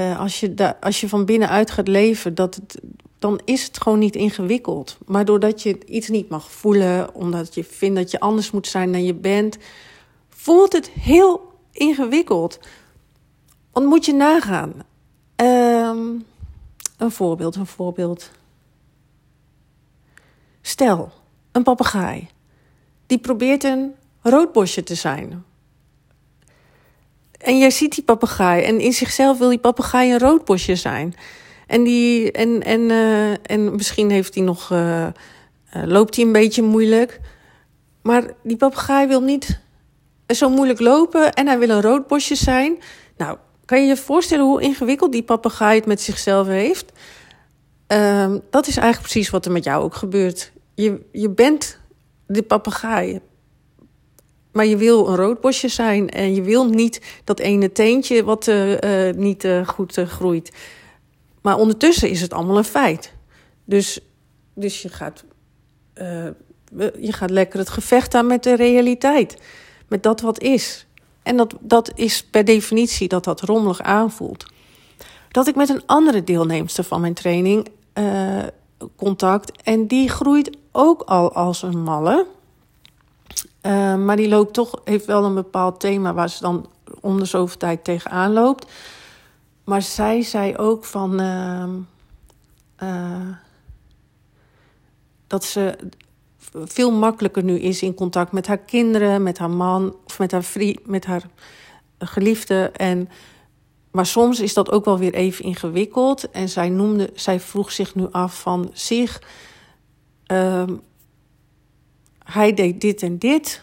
Uh, 0.00 0.20
als, 0.20 0.40
je 0.40 0.54
da 0.54 0.76
als 0.80 1.00
je 1.00 1.08
van 1.08 1.24
binnenuit 1.24 1.70
gaat 1.70 1.88
leven, 1.88 2.34
dat 2.34 2.54
het, 2.54 2.80
dan 3.18 3.40
is 3.44 3.62
het 3.62 3.82
gewoon 3.82 3.98
niet 3.98 4.16
ingewikkeld. 4.16 4.98
Maar 5.06 5.24
doordat 5.24 5.62
je 5.62 5.78
iets 5.86 6.08
niet 6.08 6.28
mag 6.28 6.50
voelen, 6.50 7.14
omdat 7.14 7.54
je 7.54 7.64
vindt 7.64 7.96
dat 7.96 8.10
je 8.10 8.20
anders 8.20 8.50
moet 8.50 8.66
zijn 8.66 8.92
dan 8.92 9.04
je 9.04 9.14
bent, 9.14 9.58
voelt 10.28 10.72
het 10.72 10.90
heel 10.90 11.40
ingewikkeld. 11.72 12.58
Want 13.72 13.86
moet 13.86 14.04
je 14.04 14.14
nagaan. 14.14 14.72
Um, 15.36 16.24
een 16.96 17.10
voorbeeld, 17.10 17.56
een 17.56 17.66
voorbeeld. 17.66 18.30
Stel, 20.60 21.12
een 21.52 21.62
papegaai. 21.62 22.28
Die 23.06 23.18
probeert 23.18 23.64
een 23.64 23.94
roodbosje 24.22 24.82
te 24.82 24.94
zijn. 24.94 25.44
En 27.38 27.58
jij 27.58 27.70
ziet 27.70 27.94
die 27.94 28.04
papegaai 28.04 28.64
en 28.64 28.80
in 28.80 28.92
zichzelf 28.92 29.38
wil 29.38 29.48
die 29.48 29.58
papegaai 29.58 30.12
een 30.12 30.18
roodbosje 30.18 30.76
zijn. 30.76 31.14
En, 31.66 31.82
die, 31.84 32.32
en, 32.32 32.62
en, 32.62 32.80
uh, 32.80 33.50
en 33.50 33.74
misschien 33.74 34.10
heeft 34.10 34.34
hij 34.34 34.44
nog, 34.44 34.70
uh, 34.72 35.06
uh, 35.06 35.12
loopt 35.84 36.16
hij 36.16 36.24
een 36.24 36.32
beetje 36.32 36.62
moeilijk. 36.62 37.20
Maar 38.02 38.34
die 38.42 38.56
papegaai 38.56 39.06
wil 39.06 39.20
niet 39.20 39.60
zo 40.26 40.48
moeilijk 40.48 40.80
lopen 40.80 41.32
en 41.32 41.46
hij 41.46 41.58
wil 41.58 41.68
een 41.68 41.82
roodbosje 41.82 42.34
zijn. 42.34 42.78
Nou, 43.16 43.38
kan 43.66 43.80
je 43.80 43.86
je 43.86 43.96
voorstellen 43.96 44.44
hoe 44.44 44.62
ingewikkeld 44.62 45.12
die 45.12 45.22
papegaai 45.22 45.76
het 45.76 45.86
met 45.86 46.00
zichzelf 46.00 46.46
heeft? 46.46 46.92
Um, 47.86 48.40
dat 48.50 48.66
is 48.66 48.76
eigenlijk 48.76 49.10
precies 49.10 49.30
wat 49.30 49.46
er 49.46 49.52
met 49.52 49.64
jou 49.64 49.84
ook 49.84 49.94
gebeurt. 49.94 50.52
Je, 50.74 51.00
je 51.12 51.30
bent 51.30 51.78
de 52.26 52.42
papegaai. 52.42 53.20
Maar 54.52 54.66
je 54.66 54.76
wil 54.76 55.08
een 55.08 55.16
roodbosje 55.16 55.68
zijn 55.68 56.10
en 56.10 56.34
je 56.34 56.42
wil 56.42 56.68
niet 56.68 57.00
dat 57.24 57.38
ene 57.38 57.72
teentje 57.72 58.24
wat 58.24 58.46
uh, 58.46 58.80
uh, 58.80 59.14
niet 59.14 59.44
uh, 59.44 59.68
goed 59.68 59.94
groeit. 59.94 60.52
Maar 61.42 61.56
ondertussen 61.56 62.08
is 62.10 62.20
het 62.20 62.32
allemaal 62.32 62.56
een 62.56 62.64
feit. 62.64 63.12
Dus, 63.64 64.00
dus 64.54 64.82
je, 64.82 64.88
gaat, 64.88 65.24
je 67.00 67.12
gaat 67.12 67.30
lekker 67.30 67.58
het 67.58 67.68
gevecht 67.68 68.14
aan 68.14 68.26
met 68.26 68.42
de 68.42 68.56
realiteit. 68.56 69.36
Met 69.88 70.02
dat 70.02 70.20
wat 70.20 70.40
is. 70.40 70.85
En 71.26 71.36
dat, 71.36 71.54
dat 71.60 71.92
is 71.94 72.24
per 72.24 72.44
definitie 72.44 73.08
dat 73.08 73.24
dat 73.24 73.40
rommelig 73.40 73.80
aanvoelt. 73.80 74.46
Dat 75.30 75.46
ik 75.46 75.54
met 75.54 75.68
een 75.68 75.82
andere 75.86 76.24
deelnemster 76.24 76.84
van 76.84 77.00
mijn 77.00 77.14
training 77.14 77.68
uh, 77.94 78.42
contact. 78.96 79.62
En 79.62 79.86
die 79.86 80.08
groeit 80.08 80.56
ook 80.72 81.02
al 81.02 81.32
als 81.32 81.62
een 81.62 81.82
malle. 81.82 82.26
Uh, 83.62 83.96
maar 83.96 84.16
die 84.16 84.28
loopt 84.28 84.54
toch, 84.54 84.80
heeft 84.84 85.04
wel 85.04 85.24
een 85.24 85.34
bepaald 85.34 85.80
thema 85.80 86.14
waar 86.14 86.30
ze 86.30 86.40
dan 86.40 86.68
om 87.00 87.18
de 87.18 87.24
zoveel 87.24 87.58
tijd 87.58 87.84
tegenaan 87.84 88.32
loopt. 88.32 88.72
Maar 89.64 89.82
zij 89.82 90.22
zei 90.22 90.56
ook 90.56 90.84
van. 90.84 91.20
Uh, 92.82 93.28
dat 95.26 95.44
ze 95.44 95.78
veel 96.52 96.92
makkelijker 96.92 97.44
nu 97.44 97.58
is 97.58 97.82
in 97.82 97.94
contact 97.94 98.32
met 98.32 98.46
haar 98.46 98.58
kinderen, 98.58 99.22
met 99.22 99.38
haar 99.38 99.50
man 99.50 99.96
of 100.04 100.18
met 100.18 100.32
haar, 100.32 100.44
vriend, 100.44 100.86
met 100.86 101.04
haar 101.04 101.22
geliefde. 101.98 102.70
En, 102.70 103.08
maar 103.90 104.06
soms 104.06 104.40
is 104.40 104.54
dat 104.54 104.70
ook 104.70 104.84
wel 104.84 104.98
weer 104.98 105.14
even 105.14 105.44
ingewikkeld. 105.44 106.30
En 106.30 106.48
zij, 106.48 106.68
noemde, 106.68 107.10
zij 107.14 107.40
vroeg 107.40 107.72
zich 107.72 107.94
nu 107.94 108.06
af 108.10 108.40
van 108.40 108.70
zich. 108.72 109.22
Um, 110.26 110.80
hij 112.24 112.54
deed 112.54 112.80
dit 112.80 113.02
en 113.02 113.18
dit. 113.18 113.62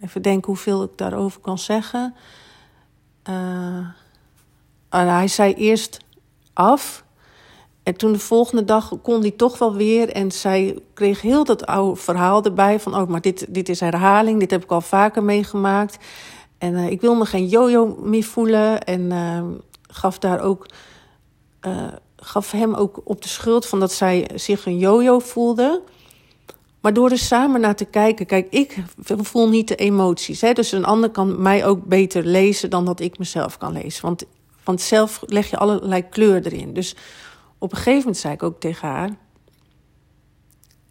Even 0.00 0.22
denken 0.22 0.46
hoeveel 0.46 0.82
ik 0.82 0.90
daarover 0.96 1.40
kan 1.40 1.58
zeggen. 1.58 2.14
Uh, 3.30 3.88
hij 4.88 5.28
zei 5.28 5.54
eerst 5.54 5.98
af. 6.52 7.04
En 7.84 7.96
toen 7.96 8.12
de 8.12 8.18
volgende 8.18 8.64
dag 8.64 8.92
kon 9.02 9.20
hij 9.20 9.30
toch 9.30 9.58
wel 9.58 9.74
weer. 9.74 10.08
En 10.08 10.32
zij 10.32 10.78
kreeg 10.94 11.20
heel 11.20 11.44
dat 11.44 11.66
oude 11.66 12.00
verhaal 12.00 12.44
erbij. 12.44 12.80
Van, 12.80 12.96
oh, 12.96 13.08
maar 13.08 13.20
dit, 13.20 13.46
dit 13.48 13.68
is 13.68 13.80
herhaling. 13.80 14.40
Dit 14.40 14.50
heb 14.50 14.62
ik 14.62 14.70
al 14.70 14.80
vaker 14.80 15.22
meegemaakt. 15.22 15.98
En 16.58 16.74
uh, 16.74 16.90
ik 16.90 17.00
wil 17.00 17.14
me 17.14 17.24
geen 17.24 17.46
jojo 17.46 17.98
meer 18.02 18.22
voelen. 18.22 18.84
En 18.84 19.00
uh, 19.00 19.42
gaf 19.88 20.18
daar 20.18 20.40
ook... 20.40 20.66
Uh, 21.66 21.86
gaf 22.16 22.50
hem 22.50 22.74
ook 22.74 23.00
op 23.04 23.22
de 23.22 23.28
schuld 23.28 23.66
van 23.66 23.80
dat 23.80 23.92
zij 23.92 24.30
zich 24.34 24.66
een 24.66 24.78
jojo 24.78 25.18
voelde. 25.18 25.82
Maar 26.80 26.92
door 26.92 27.10
er 27.10 27.18
samen 27.18 27.60
naar 27.60 27.76
te 27.76 27.84
kijken... 27.84 28.26
Kijk, 28.26 28.46
ik 28.50 28.76
voel 29.02 29.48
niet 29.48 29.68
de 29.68 29.76
emoties. 29.76 30.40
Hè? 30.40 30.52
Dus 30.52 30.72
een 30.72 30.84
ander 30.84 31.10
kan 31.10 31.42
mij 31.42 31.66
ook 31.66 31.84
beter 31.84 32.24
lezen 32.24 32.70
dan 32.70 32.84
dat 32.84 33.00
ik 33.00 33.18
mezelf 33.18 33.58
kan 33.58 33.72
lezen. 33.72 34.02
Want, 34.02 34.24
want 34.64 34.80
zelf 34.80 35.22
leg 35.26 35.50
je 35.50 35.56
allerlei 35.56 36.08
kleur 36.08 36.46
erin. 36.46 36.74
Dus 36.74 36.96
op 37.64 37.70
een 37.70 37.76
gegeven 37.76 37.98
moment 37.98 38.16
zei 38.16 38.34
ik 38.34 38.42
ook 38.42 38.60
tegen 38.60 38.88
haar: 38.88 39.10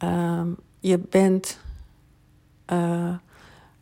uh, 0.03 0.41
Je 0.79 0.99
bent. 0.99 1.59
Uh, 2.73 3.15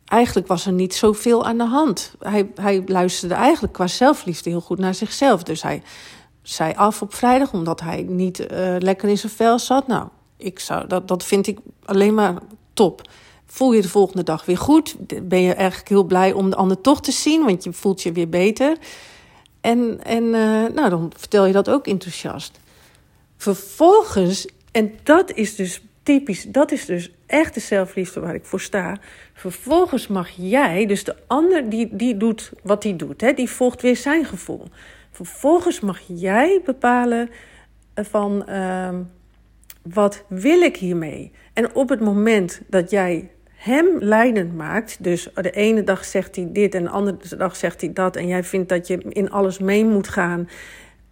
eigenlijk 0.04 0.46
was 0.46 0.66
er 0.66 0.72
niet 0.72 0.94
zoveel 0.94 1.44
aan 1.44 1.58
de 1.58 1.66
hand. 1.66 2.14
Hij, 2.18 2.50
hij 2.54 2.82
luisterde 2.86 3.34
eigenlijk 3.34 3.72
qua 3.72 3.86
zelfliefde 3.86 4.50
heel 4.50 4.60
goed 4.60 4.78
naar 4.78 4.94
zichzelf. 4.94 5.42
Dus 5.42 5.62
hij 5.62 5.82
zei 6.42 6.74
af 6.74 7.02
op 7.02 7.14
vrijdag 7.14 7.52
omdat 7.52 7.80
hij 7.80 8.02
niet 8.02 8.40
uh, 8.40 8.46
lekker 8.78 9.08
in 9.08 9.18
zijn 9.18 9.32
vel 9.32 9.58
zat. 9.58 9.86
Nou, 9.86 10.08
ik 10.36 10.58
zou, 10.58 10.86
dat, 10.86 11.08
dat 11.08 11.24
vind 11.24 11.46
ik 11.46 11.58
alleen 11.84 12.14
maar 12.14 12.34
top. 12.72 13.08
Voel 13.46 13.72
je 13.72 13.82
de 13.82 13.88
volgende 13.88 14.22
dag 14.22 14.44
weer 14.44 14.58
goed? 14.58 14.96
Ben 15.22 15.40
je 15.40 15.54
eigenlijk 15.54 15.88
heel 15.88 16.04
blij 16.04 16.32
om 16.32 16.50
de 16.50 16.56
ander 16.56 16.80
toch 16.80 17.00
te 17.00 17.12
zien, 17.12 17.44
want 17.44 17.64
je 17.64 17.72
voelt 17.72 18.02
je 18.02 18.12
weer 18.12 18.28
beter. 18.28 18.76
En, 19.60 20.04
en 20.04 20.24
uh, 20.24 20.74
nou, 20.74 20.88
dan 20.88 21.12
vertel 21.16 21.46
je 21.46 21.52
dat 21.52 21.70
ook 21.70 21.86
enthousiast. 21.86 22.60
Vervolgens, 23.42 24.48
en 24.72 24.92
dat 25.02 25.32
is 25.34 25.56
dus 25.56 25.84
typisch, 26.02 26.44
dat 26.44 26.72
is 26.72 26.84
dus 26.84 27.12
echt 27.26 27.54
de 27.54 27.60
zelfliefde 27.60 28.20
waar 28.20 28.34
ik 28.34 28.44
voor 28.44 28.60
sta. 28.60 28.98
Vervolgens 29.34 30.06
mag 30.06 30.30
jij, 30.36 30.86
dus 30.86 31.04
de 31.04 31.16
ander 31.26 31.68
die, 31.68 31.88
die 31.92 32.16
doet 32.16 32.52
wat 32.62 32.82
hij 32.82 32.96
doet, 32.96 33.20
hè, 33.20 33.32
die 33.32 33.50
volgt 33.50 33.82
weer 33.82 33.96
zijn 33.96 34.24
gevoel. 34.24 34.64
Vervolgens 35.10 35.80
mag 35.80 36.00
jij 36.06 36.60
bepalen 36.64 37.30
van 37.94 38.44
uh, 38.48 38.88
wat 39.82 40.24
wil 40.28 40.60
ik 40.60 40.76
hiermee? 40.76 41.32
En 41.52 41.74
op 41.74 41.88
het 41.88 42.00
moment 42.00 42.60
dat 42.66 42.90
jij 42.90 43.30
hem 43.46 43.86
leidend 43.98 44.56
maakt, 44.56 45.04
dus 45.04 45.28
de 45.34 45.50
ene 45.50 45.84
dag 45.84 46.04
zegt 46.04 46.36
hij 46.36 46.48
dit 46.52 46.74
en 46.74 46.82
de 46.82 46.90
andere 46.90 47.36
dag 47.36 47.56
zegt 47.56 47.80
hij 47.80 47.92
dat, 47.92 48.16
en 48.16 48.26
jij 48.26 48.44
vindt 48.44 48.68
dat 48.68 48.86
je 48.86 48.98
in 49.08 49.30
alles 49.30 49.58
mee 49.58 49.84
moet 49.84 50.08
gaan, 50.08 50.48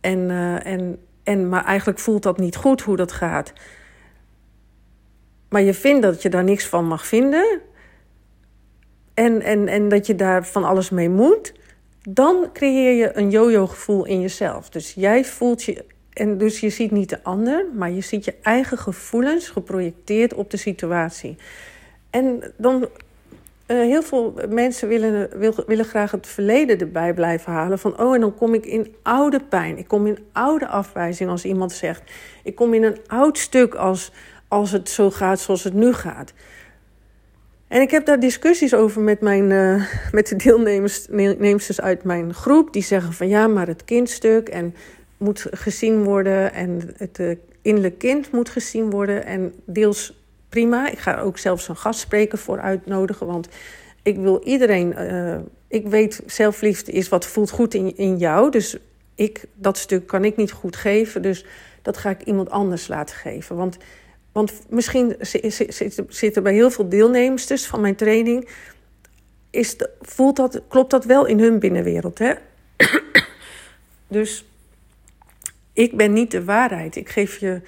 en, 0.00 0.18
uh, 0.18 0.66
en, 0.66 0.99
en, 1.22 1.48
maar 1.48 1.64
eigenlijk 1.64 1.98
voelt 1.98 2.22
dat 2.22 2.38
niet 2.38 2.56
goed 2.56 2.80
hoe 2.80 2.96
dat 2.96 3.12
gaat. 3.12 3.52
Maar 5.48 5.62
je 5.62 5.74
vindt 5.74 6.02
dat 6.02 6.22
je 6.22 6.28
daar 6.28 6.44
niks 6.44 6.66
van 6.66 6.86
mag 6.86 7.06
vinden, 7.06 7.60
en, 9.14 9.42
en, 9.42 9.68
en 9.68 9.88
dat 9.88 10.06
je 10.06 10.14
daar 10.14 10.46
van 10.46 10.64
alles 10.64 10.90
mee 10.90 11.08
moet, 11.08 11.52
dan 12.08 12.50
creëer 12.52 12.94
je 12.94 13.16
een 13.16 13.30
yo-yo 13.30 13.66
gevoel 13.66 14.04
in 14.06 14.20
jezelf. 14.20 14.68
Dus 14.68 14.94
jij 14.94 15.24
voelt 15.24 15.62
je, 15.62 15.84
en 16.12 16.38
dus 16.38 16.60
je 16.60 16.70
ziet 16.70 16.90
niet 16.90 17.08
de 17.08 17.22
ander, 17.22 17.66
maar 17.74 17.90
je 17.90 18.00
ziet 18.00 18.24
je 18.24 18.34
eigen 18.42 18.78
gevoelens 18.78 19.48
geprojecteerd 19.48 20.34
op 20.34 20.50
de 20.50 20.56
situatie. 20.56 21.36
En 22.10 22.52
dan, 22.56 22.88
uh, 23.70 23.76
heel 23.76 24.02
veel 24.02 24.34
mensen 24.48 24.88
willen, 24.88 25.28
willen 25.66 25.84
graag 25.84 26.10
het 26.10 26.26
verleden 26.26 26.78
erbij 26.78 27.14
blijven 27.14 27.52
halen. 27.52 27.78
Van, 27.78 28.00
oh, 28.00 28.14
en 28.14 28.20
dan 28.20 28.34
kom 28.34 28.54
ik 28.54 28.66
in 28.66 28.94
oude 29.02 29.40
pijn. 29.40 29.78
Ik 29.78 29.88
kom 29.88 30.06
in 30.06 30.18
oude 30.32 30.66
afwijzing 30.66 31.30
als 31.30 31.44
iemand 31.44 31.72
zegt. 31.72 32.02
Ik 32.44 32.54
kom 32.54 32.74
in 32.74 32.82
een 32.82 32.98
oud 33.06 33.38
stuk 33.38 33.74
als, 33.74 34.12
als 34.48 34.72
het 34.72 34.88
zo 34.88 35.10
gaat 35.10 35.40
zoals 35.40 35.64
het 35.64 35.74
nu 35.74 35.92
gaat. 35.92 36.32
En 37.68 37.80
ik 37.80 37.90
heb 37.90 38.06
daar 38.06 38.20
discussies 38.20 38.74
over 38.74 39.00
met, 39.00 39.20
mijn, 39.20 39.50
uh, 39.50 39.84
met 40.12 40.28
de 40.28 40.36
deelnemers 40.36 41.80
uit 41.80 42.04
mijn 42.04 42.34
groep. 42.34 42.72
Die 42.72 42.82
zeggen 42.82 43.12
van 43.12 43.28
ja, 43.28 43.46
maar 43.46 43.66
het 43.66 43.84
kindstuk 43.84 44.48
en 44.48 44.74
moet 45.16 45.46
gezien 45.50 46.04
worden. 46.04 46.52
En 46.52 46.94
het 46.96 47.18
uh, 47.18 47.36
innerlijk 47.62 47.98
kind 47.98 48.32
moet 48.32 48.48
gezien 48.48 48.90
worden. 48.90 49.24
En 49.26 49.54
deels 49.64 50.19
prima. 50.50 50.90
Ik 50.90 50.99
ga 50.99 51.21
ook 51.21 51.38
zelfs 51.38 51.69
een 51.69 51.76
gastspreker 51.76 52.38
voor 52.38 52.61
uitnodigen. 52.61 53.26
Want 53.26 53.49
ik 54.02 54.16
wil 54.16 54.42
iedereen. 54.45 54.95
Uh, 54.99 55.38
ik 55.69 55.87
weet, 55.87 56.23
zelfliefde 56.26 56.92
is 56.92 57.09
wat 57.09 57.26
voelt 57.26 57.50
goed 57.50 57.75
in, 57.75 57.97
in 57.97 58.16
jou. 58.16 58.50
Dus 58.50 58.76
ik, 59.14 59.45
dat 59.54 59.78
stuk 59.78 60.07
kan 60.07 60.25
ik 60.25 60.37
niet 60.37 60.52
goed 60.52 60.76
geven. 60.76 61.23
Dus 61.23 61.45
dat 61.83 61.97
ga 61.97 62.11
ik 62.11 62.23
iemand 62.23 62.50
anders 62.50 62.88
laten 62.88 63.16
geven. 63.16 63.57
Want, 63.57 63.76
want 64.33 64.52
misschien 64.69 65.16
zitten 66.09 66.42
bij 66.42 66.52
heel 66.52 66.71
veel 66.71 66.88
deelnemers 66.88 67.66
van 67.66 67.80
mijn 67.80 67.97
training. 67.97 68.49
Is 69.50 69.76
voelt 70.00 70.37
dat, 70.37 70.62
klopt 70.69 70.90
dat 70.90 71.04
wel 71.04 71.26
in 71.26 71.40
hun 71.40 71.59
binnenwereld? 71.59 72.19
Hè? 72.19 72.33
dus 74.09 74.45
ik 75.73 75.97
ben 75.97 76.12
niet 76.12 76.30
de 76.30 76.45
waarheid. 76.45 76.97
Ik 76.97 77.09
geef 77.09 77.38
je 77.38 77.61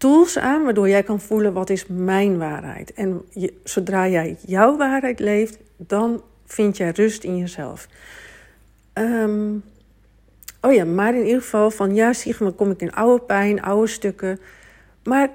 tools 0.00 0.38
aan 0.38 0.62
waardoor 0.62 0.88
jij 0.88 1.02
kan 1.02 1.20
voelen 1.20 1.52
wat 1.52 1.70
is 1.70 1.86
mijn 1.86 2.38
waarheid. 2.38 2.92
En 2.92 3.22
zodra 3.64 4.08
jij 4.08 4.36
jouw 4.46 4.76
waarheid 4.76 5.18
leeft, 5.18 5.58
dan 5.76 6.22
vind 6.46 6.76
jij 6.76 6.90
rust 6.90 7.24
in 7.24 7.36
jezelf. 7.36 7.88
Um, 8.94 9.62
oh 10.60 10.72
ja, 10.72 10.84
maar 10.84 11.14
in 11.14 11.24
ieder 11.24 11.42
geval 11.42 11.70
van 11.70 11.94
ja, 11.94 12.12
Sigma, 12.12 12.52
kom 12.56 12.70
ik 12.70 12.80
in 12.80 12.92
oude 12.92 13.24
pijn, 13.24 13.62
oude 13.62 13.86
stukken. 13.86 14.40
Maar 15.04 15.30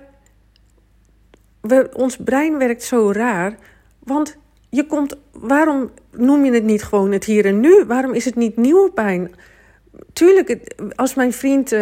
we, 1.62 1.90
ons 1.94 2.18
brein 2.18 2.58
werkt 2.58 2.84
zo 2.84 3.12
raar, 3.12 3.58
want 4.00 4.38
je 4.70 4.86
komt, 4.86 5.18
waarom 5.32 5.92
noem 6.12 6.46
je 6.46 6.52
het 6.52 6.64
niet 6.64 6.84
gewoon 6.84 7.12
het 7.12 7.24
hier 7.24 7.46
en 7.46 7.60
nu? 7.60 7.84
Waarom 7.88 8.14
is 8.14 8.26
het 8.26 8.36
niet 8.36 8.58
nieuwe 8.58 8.92
pijn? 8.92 9.36
Tuurlijk, 10.14 10.74
als 10.96 11.14
mijn 11.14 11.34
vriend 11.34 11.74
uh, 11.74 11.80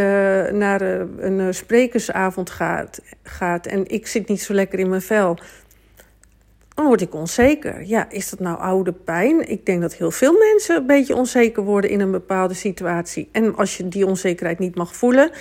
naar 0.51 0.81
uh, 0.81 0.99
een 1.17 1.39
uh, 1.39 1.47
sprekersavond 1.49 2.49
gaat, 2.49 3.01
gaat 3.23 3.65
en 3.65 3.87
ik 3.87 4.07
zit 4.07 4.27
niet 4.27 4.41
zo 4.41 4.53
lekker 4.53 4.79
in 4.79 4.89
mijn 4.89 5.01
vel, 5.01 5.37
dan 6.73 6.85
word 6.85 7.01
ik 7.01 7.13
onzeker. 7.13 7.83
Ja, 7.83 8.09
is 8.09 8.29
dat 8.29 8.39
nou 8.39 8.59
oude 8.59 8.91
pijn? 8.91 9.49
Ik 9.49 9.65
denk 9.65 9.81
dat 9.81 9.93
heel 9.93 10.11
veel 10.11 10.33
mensen 10.33 10.75
een 10.75 10.87
beetje 10.87 11.15
onzeker 11.15 11.63
worden 11.63 11.89
in 11.89 11.99
een 11.99 12.11
bepaalde 12.11 12.53
situatie. 12.53 13.29
En 13.31 13.55
als 13.55 13.77
je 13.77 13.87
die 13.87 14.05
onzekerheid 14.05 14.59
niet 14.59 14.75
mag 14.75 14.95
voelen, 14.95 15.31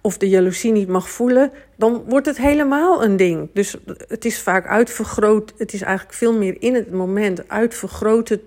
of 0.00 0.18
de 0.18 0.28
jaloezie 0.28 0.72
niet 0.72 0.88
mag 0.88 1.10
voelen, 1.10 1.52
dan 1.76 2.04
wordt 2.08 2.26
het 2.26 2.36
helemaal 2.36 3.04
een 3.04 3.16
ding. 3.16 3.48
Dus 3.52 3.76
het 4.08 4.24
is 4.24 4.40
vaak 4.40 4.66
uitvergroot. 4.66 5.52
Het 5.58 5.72
is 5.72 5.82
eigenlijk 5.82 6.16
veel 6.16 6.38
meer 6.38 6.56
in 6.58 6.74
het 6.74 6.90
moment 6.90 7.48
uitvergrote 7.48 8.40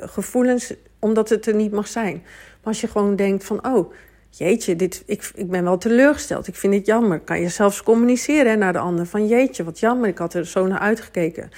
gevoelens 0.00 0.74
omdat 0.98 1.28
het 1.28 1.46
er 1.46 1.54
niet 1.54 1.72
mag 1.72 1.88
zijn. 1.88 2.22
Maar 2.22 2.74
als 2.74 2.80
je 2.80 2.88
gewoon 2.88 3.16
denkt 3.16 3.44
van, 3.44 3.66
oh, 3.66 3.92
jeetje, 4.30 4.76
dit, 4.76 5.02
ik, 5.06 5.30
ik 5.34 5.50
ben 5.50 5.64
wel 5.64 5.78
teleurgesteld. 5.78 6.46
Ik 6.46 6.54
vind 6.54 6.74
het 6.74 6.86
jammer. 6.86 7.20
Kan 7.20 7.40
je 7.40 7.48
zelfs 7.48 7.82
communiceren 7.82 8.50
hè, 8.50 8.56
naar 8.56 8.72
de 8.72 8.78
ander. 8.78 9.06
Van 9.06 9.26
jeetje, 9.26 9.64
wat 9.64 9.78
jammer, 9.78 10.08
ik 10.08 10.18
had 10.18 10.34
er 10.34 10.46
zo 10.46 10.66
naar 10.66 10.78
uitgekeken. 10.78 11.50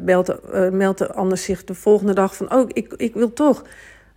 Belt, 0.00 0.28
uh, 0.54 0.68
meldt 0.68 0.98
de 0.98 1.12
ander 1.12 1.38
zich 1.38 1.64
de 1.64 1.74
volgende 1.74 2.12
dag 2.12 2.36
van, 2.36 2.52
oh, 2.54 2.68
ik, 2.72 2.94
ik 2.96 3.14
wil 3.14 3.32
toch. 3.32 3.64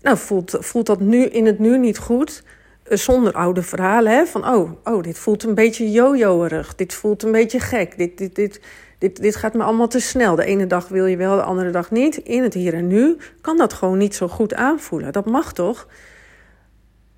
Nou, 0.02 0.18
voelt, 0.18 0.58
voelt 0.60 0.86
dat 0.86 1.00
nu 1.00 1.26
in 1.26 1.46
het 1.46 1.60
nu 1.60 1.78
niet 1.78 1.98
goed? 1.98 2.44
Uh, 2.90 2.98
zonder 2.98 3.34
oude 3.34 3.62
verhalen, 3.62 4.14
hè? 4.14 4.26
Van, 4.26 4.48
oh, 4.48 4.72
oh, 4.84 5.04
dit 5.04 5.18
voelt 5.18 5.44
een 5.44 5.56
beetje 5.56 5.92
jojoerig. 5.92 6.76
Dit 6.76 6.94
voelt 6.94 7.24
een 7.24 7.32
beetje 7.32 7.60
gek. 7.60 7.98
Dit, 7.98 8.18
dit, 8.18 8.36
dit, 8.36 8.62
dit, 9.04 9.22
dit 9.22 9.36
gaat 9.36 9.54
me 9.54 9.64
allemaal 9.64 9.88
te 9.88 10.00
snel. 10.00 10.36
De 10.36 10.46
ene 10.46 10.68
dag 10.68 10.88
wil 10.88 11.06
je 11.06 11.18
wel, 11.18 11.36
de 11.36 11.42
andere 11.42 11.72
dag 11.72 11.92
niet. 11.92 12.18
In 12.18 12.44
het 12.44 12.54
hier 12.54 12.74
en 12.74 12.88
nu 12.88 13.18
kan 13.42 13.58
dat 13.58 13.74
gewoon 13.74 13.98
niet 13.98 14.16
zo 14.16 14.28
goed 14.28 14.54
aanvoelen. 14.54 15.12
Dat 15.12 15.26
mag 15.26 15.54
toch? 15.54 15.88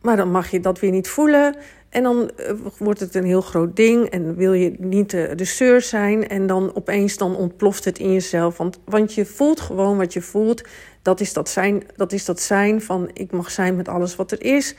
Maar 0.02 0.16
dan 0.16 0.32
mag 0.32 0.52
je 0.52 0.60
dat 0.60 0.80
weer 0.80 0.92
niet 0.92 1.08
voelen. 1.08 1.56
En 1.90 2.04
dan 2.04 2.32
uh, 2.38 2.52
wordt 2.78 3.00
het 3.00 3.16
een 3.16 3.26
heel 3.26 3.42
groot 3.42 3.76
ding. 3.76 4.10
En 4.10 4.36
wil 4.36 4.54
je 4.54 4.76
niet 4.78 5.10
de, 5.10 5.34
de 5.36 5.46
seur 5.46 5.82
zijn. 5.82 6.28
En 6.28 6.48
dan 6.48 6.76
opeens 6.76 7.18
dan 7.18 7.36
ontploft 7.36 7.86
het 7.86 8.00
in 8.00 8.14
jezelf. 8.14 8.58
Want, 8.58 8.80
want 8.86 9.14
je 9.14 9.26
voelt 9.26 9.60
gewoon 9.60 9.98
wat 9.98 10.14
je 10.14 10.22
voelt. 10.22 10.64
Dat 11.02 11.20
is 11.20 11.34
dat, 11.34 11.50
zijn, 11.50 11.84
dat 11.96 12.12
is 12.12 12.26
dat 12.26 12.40
zijn 12.40 12.82
van 12.82 13.10
ik 13.14 13.32
mag 13.32 13.52
zijn 13.52 13.76
met 13.76 13.88
alles 13.88 14.16
wat 14.16 14.32
er 14.32 14.44
is. 14.44 14.76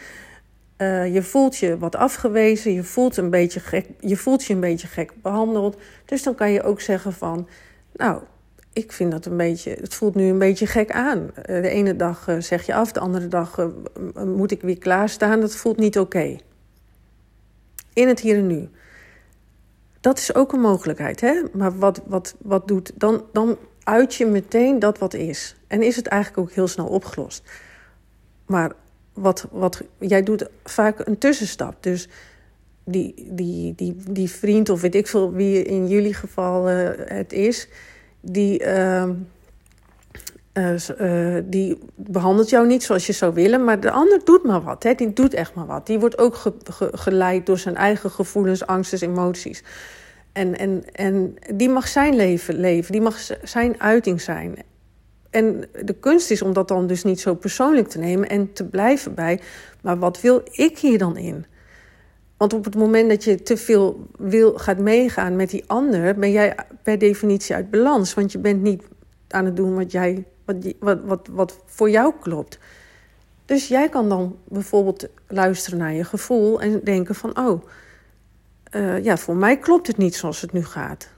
Uh, 0.78 1.14
je 1.14 1.23
voelt 1.23 1.56
je 1.56 1.78
wat 1.78 1.97
afgewezen, 1.97 2.73
je 2.73 2.85
voelt, 2.85 3.16
een 3.16 3.30
beetje 3.30 3.61
gek, 3.61 3.87
je 4.00 4.16
voelt 4.16 4.45
je 4.45 4.54
een 4.54 4.61
beetje 4.61 4.87
gek 4.87 5.12
behandeld. 5.23 5.76
Dus 6.04 6.23
dan 6.23 6.35
kan 6.35 6.50
je 6.50 6.62
ook 6.62 6.80
zeggen 6.80 7.12
van, 7.12 7.49
nou, 7.92 8.23
ik 8.73 8.92
vind 8.92 9.11
dat 9.11 9.26
een 9.26 9.37
beetje, 9.37 9.71
het 9.80 9.95
voelt 9.95 10.14
nu 10.14 10.25
een 10.28 10.38
beetje 10.38 10.66
gek 10.66 10.90
aan. 10.90 11.18
Uh, 11.18 11.33
de 11.45 11.68
ene 11.68 11.97
dag 11.97 12.28
uh, 12.28 12.40
zeg 12.40 12.66
je 12.66 12.75
af, 12.75 12.92
de 12.92 13.00
andere 13.00 13.28
dag 13.28 13.71
moet 14.14 14.50
ik 14.50 14.62
weer 14.62 14.78
klaarstaan. 14.78 15.40
Dat 15.40 15.56
voelt 15.56 15.76
niet 15.76 15.99
oké. 15.99 16.37
In 17.92 18.09
het 18.09 18.21
hier 18.21 18.37
en 18.37 18.47
nu. 18.47 18.68
Dat 20.00 20.18
is 20.18 20.35
ook 20.35 20.52
een 20.52 20.61
mogelijkheid, 20.61 21.21
hè? 21.21 21.42
Maar 21.52 21.78
wat, 21.78 22.02
wat, 22.06 22.35
wat 22.38 22.68
doet, 22.68 22.92
dan, 22.95 23.25
dan 23.33 23.59
uit 23.83 24.14
je 24.14 24.26
meteen 24.26 24.78
dat 24.78 24.99
wat 24.99 25.14
is. 25.14 25.56
En 25.66 25.83
is 25.83 25.97
het 25.97 26.06
eigenlijk 26.06 26.42
ook 26.42 26.54
heel 26.54 26.68
snel 26.68 26.87
opgelost. 26.87 27.42
Maar 28.47 28.73
wat, 29.16 29.46
wat, 29.50 29.82
jij 29.99 30.23
doet 30.23 30.49
vaak 30.64 31.06
een 31.06 31.18
tussenstap. 31.18 31.82
Dus 31.82 32.08
die, 32.85 33.28
die, 33.30 33.75
die, 33.75 33.96
die 34.11 34.30
vriend, 34.30 34.68
of 34.68 34.80
weet 34.80 34.94
ik 34.94 35.06
veel 35.06 35.32
wie 35.32 35.62
in 35.62 35.88
jullie 35.88 36.14
geval 36.14 36.70
uh, 36.70 36.88
het 36.96 37.32
is, 37.32 37.68
die, 38.20 38.64
uh, 38.64 39.08
uh, 40.54 41.37
die 41.44 41.78
behandelt 41.94 42.50
jou 42.50 42.66
niet 42.66 42.82
zoals 42.82 43.06
je 43.06 43.12
zou 43.12 43.35
willen, 43.35 43.64
maar 43.64 43.80
de 43.80 43.90
ander 43.90 44.20
doet 44.25 44.44
maar 44.44 44.62
wat. 44.62 44.82
Hè? 44.82 44.94
Die 44.94 45.12
doet 45.12 45.35
echt 45.35 45.54
maar 45.54 45.66
wat. 45.66 45.87
Die 45.87 45.99
wordt 45.99 46.18
ook 46.18 46.35
ge, 46.35 46.52
ge, 46.64 46.88
geleid 46.92 47.46
door 47.46 47.58
zijn 47.58 47.76
eigen 47.76 48.11
gevoelens, 48.11 48.66
angsten, 48.66 49.08
emoties. 49.08 49.62
En, 50.32 50.58
en, 50.58 50.85
en 50.92 51.35
die 51.54 51.68
mag 51.68 51.88
zijn 51.88 52.16
leven 52.16 52.54
leven, 52.54 52.92
die 52.92 53.00
mag 53.00 53.18
zijn 53.42 53.80
uiting 53.80 54.20
zijn. 54.20 54.56
En 55.37 55.64
de 55.85 55.95
kunst 55.95 56.31
is 56.31 56.43
om 56.43 56.52
dat 56.52 56.69
dan 56.69 56.87
dus 56.87 57.05
niet 57.05 57.21
zo 57.21 57.35
persoonlijk 57.35 57.88
te 57.88 57.99
nemen 57.99 58.28
en 58.28 58.52
te 58.52 58.64
blijven 58.64 59.14
bij, 59.14 59.40
maar 59.83 59.99
wat 59.99 60.21
wil 60.21 60.43
ik 60.50 60.78
hier 60.78 60.99
dan 60.99 61.16
in? 61.16 61.47
Want 62.37 62.52
op 62.52 62.64
het 62.64 62.75
moment 62.75 63.09
dat 63.09 63.25
je 63.25 63.43
te 63.43 63.57
veel 63.57 64.07
wil, 64.19 64.59
gaat 64.59 64.78
meegaan 64.78 65.37
met 65.37 65.50
die 65.50 65.64
ander, 65.66 66.14
ben 66.14 66.31
jij 66.31 66.57
per 66.83 66.99
definitie 66.99 67.55
uit 67.55 67.71
balans. 67.71 68.14
Want 68.14 68.33
je 68.33 68.38
bent 68.38 68.62
niet 68.62 68.83
aan 69.28 69.45
het 69.45 69.57
doen 69.57 69.75
wat, 69.75 69.93
jij, 69.93 70.25
wat, 70.45 70.57
wat, 70.78 70.99
wat, 71.05 71.28
wat 71.33 71.59
voor 71.64 71.90
jou 71.90 72.12
klopt. 72.21 72.59
Dus 73.45 73.69
jij 73.69 73.88
kan 73.88 74.09
dan 74.09 74.37
bijvoorbeeld 74.45 75.09
luisteren 75.28 75.78
naar 75.78 75.93
je 75.93 76.05
gevoel 76.05 76.61
en 76.61 76.81
denken 76.85 77.14
van, 77.14 77.38
oh, 77.38 77.62
eh, 78.71 79.05
ja, 79.05 79.16
voor 79.16 79.37
mij 79.37 79.59
klopt 79.59 79.87
het 79.87 79.97
niet 79.97 80.14
zoals 80.14 80.40
het 80.40 80.52
nu 80.52 80.64
gaat. 80.64 81.09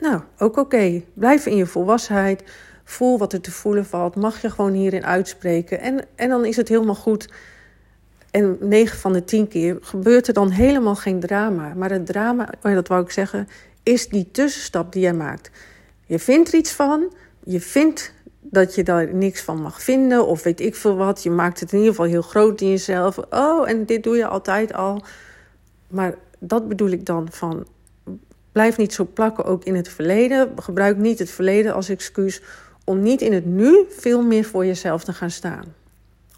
Nou, 0.00 0.20
ook 0.38 0.56
oké. 0.56 1.02
Blijf 1.14 1.46
in 1.46 1.56
je 1.56 1.66
volwassenheid. 1.66 2.42
Voel 2.88 3.18
wat 3.18 3.32
er 3.32 3.40
te 3.40 3.50
voelen 3.50 3.86
valt. 3.86 4.16
Mag 4.16 4.42
je 4.42 4.50
gewoon 4.50 4.72
hierin 4.72 5.06
uitspreken. 5.06 5.80
En, 5.80 6.04
en 6.14 6.28
dan 6.28 6.44
is 6.44 6.56
het 6.56 6.68
helemaal 6.68 6.94
goed. 6.94 7.28
En 8.30 8.56
9 8.60 8.98
van 8.98 9.12
de 9.12 9.24
10 9.24 9.48
keer 9.48 9.78
gebeurt 9.80 10.28
er 10.28 10.34
dan 10.34 10.50
helemaal 10.50 10.94
geen 10.94 11.20
drama. 11.20 11.74
Maar 11.74 11.90
het 11.90 12.06
drama, 12.06 12.48
oh 12.62 12.74
dat 12.74 12.88
wou 12.88 13.02
ik 13.02 13.10
zeggen, 13.10 13.48
is 13.82 14.08
die 14.08 14.30
tussenstap 14.30 14.92
die 14.92 15.02
jij 15.02 15.12
maakt. 15.12 15.50
Je 16.06 16.18
vindt 16.18 16.48
er 16.48 16.58
iets 16.58 16.72
van. 16.72 17.12
Je 17.44 17.60
vindt 17.60 18.12
dat 18.40 18.74
je 18.74 18.82
daar 18.82 19.14
niks 19.14 19.42
van 19.42 19.62
mag 19.62 19.82
vinden. 19.82 20.26
Of 20.26 20.42
weet 20.42 20.60
ik 20.60 20.74
veel 20.74 20.96
wat. 20.96 21.22
Je 21.22 21.30
maakt 21.30 21.60
het 21.60 21.72
in 21.72 21.78
ieder 21.78 21.94
geval 21.94 22.10
heel 22.10 22.22
groot 22.22 22.60
in 22.60 22.68
jezelf. 22.68 23.18
Oh, 23.30 23.70
en 23.70 23.86
dit 23.86 24.02
doe 24.02 24.16
je 24.16 24.26
altijd 24.26 24.72
al. 24.72 25.04
Maar 25.88 26.14
dat 26.38 26.68
bedoel 26.68 26.90
ik 26.90 27.06
dan 27.06 27.28
van. 27.30 27.66
Blijf 28.52 28.76
niet 28.76 28.92
zo 28.92 29.08
plakken 29.12 29.44
ook 29.44 29.64
in 29.64 29.74
het 29.74 29.88
verleden. 29.88 30.52
Gebruik 30.56 30.96
niet 30.96 31.18
het 31.18 31.30
verleden 31.30 31.74
als 31.74 31.88
excuus 31.88 32.42
om 32.88 33.02
niet 33.02 33.20
in 33.20 33.32
het 33.32 33.44
nu 33.44 33.86
veel 33.88 34.22
meer 34.22 34.44
voor 34.44 34.66
jezelf 34.66 35.04
te 35.04 35.12
gaan 35.12 35.30
staan. 35.30 35.64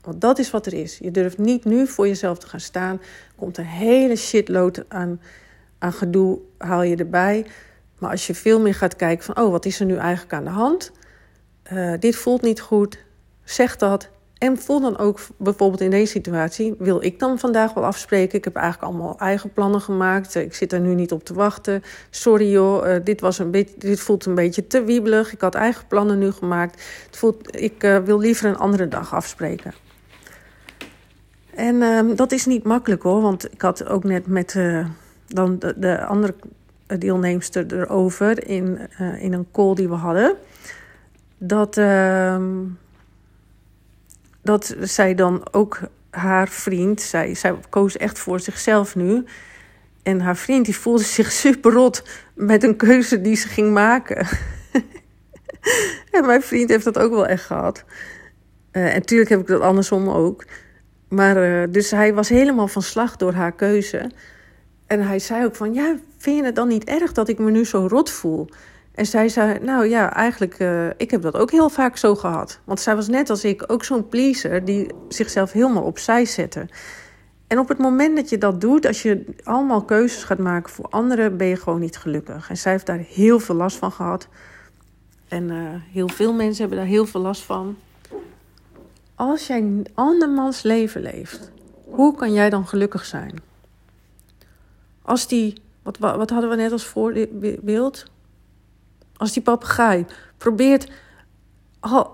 Want 0.02 0.20
dat 0.20 0.38
is 0.38 0.50
wat 0.50 0.66
er 0.66 0.74
is. 0.74 0.98
Je 0.98 1.10
durft 1.10 1.38
niet 1.38 1.64
nu 1.64 1.86
voor 1.86 2.06
jezelf 2.06 2.38
te 2.38 2.46
gaan 2.46 2.60
staan. 2.60 3.00
Komt 3.36 3.58
een 3.58 3.64
hele 3.64 4.16
shitload 4.16 4.84
aan, 4.88 5.20
aan 5.78 5.92
gedoe, 5.92 6.38
haal 6.58 6.82
je 6.82 6.96
erbij. 6.96 7.46
Maar 7.98 8.10
als 8.10 8.26
je 8.26 8.34
veel 8.34 8.60
meer 8.60 8.74
gaat 8.74 8.96
kijken 8.96 9.24
van, 9.24 9.44
oh, 9.44 9.50
wat 9.50 9.64
is 9.64 9.80
er 9.80 9.86
nu 9.86 9.96
eigenlijk 9.96 10.32
aan 10.32 10.44
de 10.44 10.50
hand? 10.50 10.92
Uh, 11.72 11.94
dit 11.98 12.16
voelt 12.16 12.42
niet 12.42 12.60
goed. 12.60 12.98
Zeg 13.44 13.76
dat. 13.76 14.08
En 14.40 14.58
voel 14.58 14.80
dan 14.80 14.98
ook 14.98 15.20
bijvoorbeeld 15.36 15.80
in 15.80 15.90
deze 15.90 16.12
situatie: 16.12 16.74
wil 16.78 17.02
ik 17.02 17.18
dan 17.18 17.38
vandaag 17.38 17.74
wel 17.74 17.84
afspreken? 17.84 18.38
Ik 18.38 18.44
heb 18.44 18.56
eigenlijk 18.56 18.92
allemaal 18.92 19.18
eigen 19.18 19.52
plannen 19.52 19.80
gemaakt. 19.80 20.34
Ik 20.34 20.54
zit 20.54 20.72
er 20.72 20.80
nu 20.80 20.94
niet 20.94 21.12
op 21.12 21.24
te 21.24 21.34
wachten. 21.34 21.82
Sorry 22.10 22.50
joh, 22.50 22.86
uh, 22.86 22.96
dit, 23.04 23.20
was 23.20 23.38
een 23.38 23.50
beetje, 23.50 23.74
dit 23.78 24.00
voelt 24.00 24.24
een 24.26 24.34
beetje 24.34 24.66
te 24.66 24.84
wiebelig. 24.84 25.32
Ik 25.32 25.40
had 25.40 25.54
eigen 25.54 25.86
plannen 25.86 26.18
nu 26.18 26.30
gemaakt. 26.30 26.82
Het 27.06 27.16
voelt, 27.16 27.60
ik 27.60 27.84
uh, 27.84 27.98
wil 27.98 28.18
liever 28.18 28.48
een 28.48 28.56
andere 28.56 28.88
dag 28.88 29.14
afspreken. 29.14 29.74
En 31.54 31.74
uh, 31.74 32.00
dat 32.16 32.32
is 32.32 32.46
niet 32.46 32.64
makkelijk 32.64 33.02
hoor, 33.02 33.20
want 33.20 33.52
ik 33.52 33.60
had 33.60 33.86
ook 33.86 34.04
net 34.04 34.26
met 34.26 34.58
dan 35.26 35.58
de, 35.58 35.74
de, 35.76 36.04
andere 36.04 36.34
deelnemster 36.98 37.80
erover 37.80 38.48
in, 38.48 38.78
in 39.18 39.32
een 39.32 39.46
call 39.52 39.74
die 39.74 39.88
we 39.88 39.94
hadden. 39.94 40.34
Dat 41.38 41.76
ehm, 41.76 42.42
dat 44.42 44.74
zij 44.80 45.14
dan 45.14 45.48
ook 45.50 45.80
haar 46.10 46.48
vriend, 46.48 47.00
zij, 47.00 47.34
zij 47.34 47.54
koos 47.68 47.96
echt 47.96 48.18
voor 48.18 48.40
zichzelf 48.40 48.94
nu. 48.94 49.24
En 50.02 50.20
haar 50.20 50.36
vriend 50.36 50.64
die 50.64 50.76
voelde 50.76 51.02
zich 51.18 51.32
super 51.32 51.72
rot 51.72 52.02
met 52.34 52.62
een 52.62 52.76
keuze 52.76 53.20
die 53.20 53.36
ze 53.36 53.48
ging 53.48 53.72
maken. 53.72 54.26
en 56.10 56.26
mijn 56.26 56.42
vriend 56.42 56.68
heeft 56.68 56.84
dat 56.84 56.98
ook 56.98 57.10
wel 57.10 57.26
echt 57.26 57.44
gehad. 57.44 57.84
Uh, 58.72 58.86
en 58.86 58.94
natuurlijk 58.94 59.30
heb 59.30 59.40
ik 59.40 59.46
dat 59.46 59.60
andersom 59.60 60.08
ook. 60.08 60.44
Maar 61.08 61.62
uh, 61.62 61.72
dus 61.72 61.90
hij 61.90 62.14
was 62.14 62.28
helemaal 62.28 62.68
van 62.68 62.82
slag 62.82 63.16
door 63.16 63.32
haar 63.32 63.52
keuze. 63.52 64.10
En 64.86 65.06
hij 65.06 65.18
zei 65.18 65.44
ook 65.44 65.54
van, 65.54 65.74
ja, 65.74 65.96
vind 66.18 66.36
je 66.36 66.44
het 66.44 66.54
dan 66.54 66.68
niet 66.68 66.84
erg 66.84 67.12
dat 67.12 67.28
ik 67.28 67.38
me 67.38 67.50
nu 67.50 67.64
zo 67.64 67.86
rot 67.86 68.10
voel? 68.10 68.48
En 68.94 69.06
zij 69.06 69.28
zei, 69.28 69.58
nou 69.58 69.88
ja, 69.88 70.14
eigenlijk, 70.14 70.58
uh, 70.58 70.86
ik 70.96 71.10
heb 71.10 71.22
dat 71.22 71.36
ook 71.36 71.50
heel 71.50 71.68
vaak 71.68 71.96
zo 71.96 72.14
gehad. 72.14 72.60
Want 72.64 72.80
zij 72.80 72.94
was 72.94 73.08
net 73.08 73.30
als 73.30 73.44
ik 73.44 73.64
ook 73.66 73.84
zo'n 73.84 74.08
pleaser 74.08 74.64
die 74.64 74.90
zichzelf 75.08 75.52
helemaal 75.52 75.82
opzij 75.82 76.24
zette. 76.24 76.68
En 77.46 77.58
op 77.58 77.68
het 77.68 77.78
moment 77.78 78.16
dat 78.16 78.28
je 78.28 78.38
dat 78.38 78.60
doet, 78.60 78.86
als 78.86 79.02
je 79.02 79.24
allemaal 79.44 79.82
keuzes 79.82 80.24
gaat 80.24 80.38
maken 80.38 80.72
voor 80.72 80.86
anderen, 80.88 81.36
ben 81.36 81.46
je 81.46 81.56
gewoon 81.56 81.80
niet 81.80 81.96
gelukkig. 81.96 82.50
En 82.50 82.56
zij 82.56 82.72
heeft 82.72 82.86
daar 82.86 83.04
heel 83.08 83.40
veel 83.40 83.54
last 83.54 83.76
van 83.76 83.92
gehad. 83.92 84.28
En 85.28 85.48
uh, 85.50 85.56
heel 85.92 86.08
veel 86.08 86.32
mensen 86.32 86.60
hebben 86.60 86.78
daar 86.78 86.86
heel 86.86 87.06
veel 87.06 87.20
last 87.20 87.42
van. 87.42 87.76
Als 89.14 89.46
jij 89.46 89.58
een 89.58 89.86
andermans 89.94 90.62
leven 90.62 91.02
leeft, 91.02 91.50
hoe 91.84 92.16
kan 92.16 92.32
jij 92.32 92.50
dan 92.50 92.66
gelukkig 92.66 93.04
zijn? 93.04 93.34
Als 95.02 95.26
die, 95.28 95.54
wat, 95.82 95.98
wat 95.98 96.30
hadden 96.30 96.50
we 96.50 96.56
net 96.56 96.72
als 96.72 96.86
voorbeeld? 96.86 98.04
Als 99.20 99.32
die 99.32 99.42
papegaai 99.42 100.06
probeert 100.38 100.86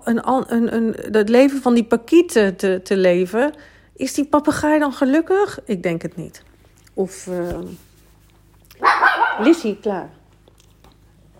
een, 0.03 0.21
een, 0.53 0.75
een, 0.75 0.95
het 1.11 1.29
leven 1.29 1.61
van 1.61 1.73
die 1.73 1.83
pakiet 1.83 2.31
te, 2.31 2.79
te 2.83 2.97
leven, 2.97 3.53
is 3.95 4.13
die 4.13 4.25
papegaai 4.25 4.79
dan 4.79 4.93
gelukkig? 4.93 5.59
Ik 5.65 5.83
denk 5.83 6.01
het 6.01 6.15
niet. 6.15 6.43
Of 6.93 7.27
uh, 7.27 7.57
Lizzie, 9.39 9.77
klaar. 9.81 10.09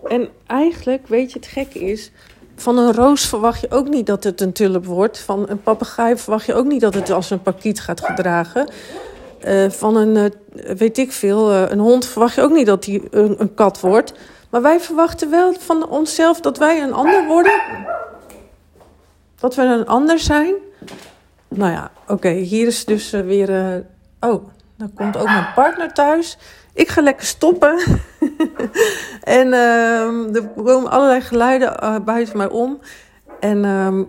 En 0.04 0.28
eigenlijk, 0.46 1.06
weet 1.06 1.32
je, 1.32 1.38
het 1.38 1.48
gekke 1.48 1.78
is... 1.78 2.10
Van 2.54 2.78
een 2.78 2.92
roos 2.92 3.28
verwacht 3.28 3.60
je 3.60 3.70
ook 3.70 3.88
niet 3.88 4.06
dat 4.06 4.24
het 4.24 4.40
een 4.40 4.52
tulp 4.52 4.84
wordt. 4.84 5.18
Van 5.18 5.48
een 5.48 5.62
papegaai 5.62 6.16
verwacht 6.16 6.46
je 6.46 6.54
ook 6.54 6.66
niet 6.66 6.80
dat 6.80 6.94
het 6.94 7.10
als 7.10 7.30
een 7.30 7.42
pakiet 7.42 7.80
gaat 7.80 8.00
gedragen. 8.00 8.70
Uh, 9.44 9.70
van 9.70 9.96
een, 9.96 10.32
uh, 10.54 10.74
weet 10.76 10.98
ik 10.98 11.12
veel, 11.12 11.52
een 11.52 11.78
hond 11.78 12.06
verwacht 12.06 12.34
je 12.34 12.42
ook 12.42 12.52
niet 12.52 12.66
dat 12.66 12.84
hij 12.84 13.02
een, 13.10 13.40
een 13.40 13.54
kat 13.54 13.80
wordt. 13.80 14.14
Maar 14.50 14.62
wij 14.62 14.80
verwachten 14.80 15.30
wel 15.30 15.52
van 15.58 15.88
onszelf 15.88 16.40
dat 16.40 16.58
wij 16.58 16.82
een 16.82 16.92
ander 16.92 17.26
worden. 17.26 17.60
Dat 19.40 19.54
we 19.54 19.62
een 19.62 19.86
ander 19.86 20.18
zijn. 20.18 20.54
Nou 21.48 21.72
ja, 21.72 21.90
oké, 22.06 22.28
hier 22.28 22.66
is 22.66 22.84
dus 22.84 23.14
uh, 23.14 23.20
weer. 23.20 23.50
Uh, 23.50 24.30
oh, 24.30 24.48
dan 24.76 24.92
komt 24.94 25.16
ook 25.16 25.24
mijn 25.26 25.52
partner 25.54 25.92
thuis. 25.92 26.38
Ik 26.72 26.88
ga 26.88 27.02
lekker 27.02 27.26
stoppen. 27.26 27.78
en 29.38 29.46
uh, 29.46 30.34
er 30.34 30.48
komen 30.56 30.90
allerlei 30.90 31.20
geluiden 31.20 31.76
uh, 31.82 31.96
buiten 32.04 32.36
mij 32.36 32.48
om. 32.48 32.78
En 33.40 33.64
ehm, 33.64 34.02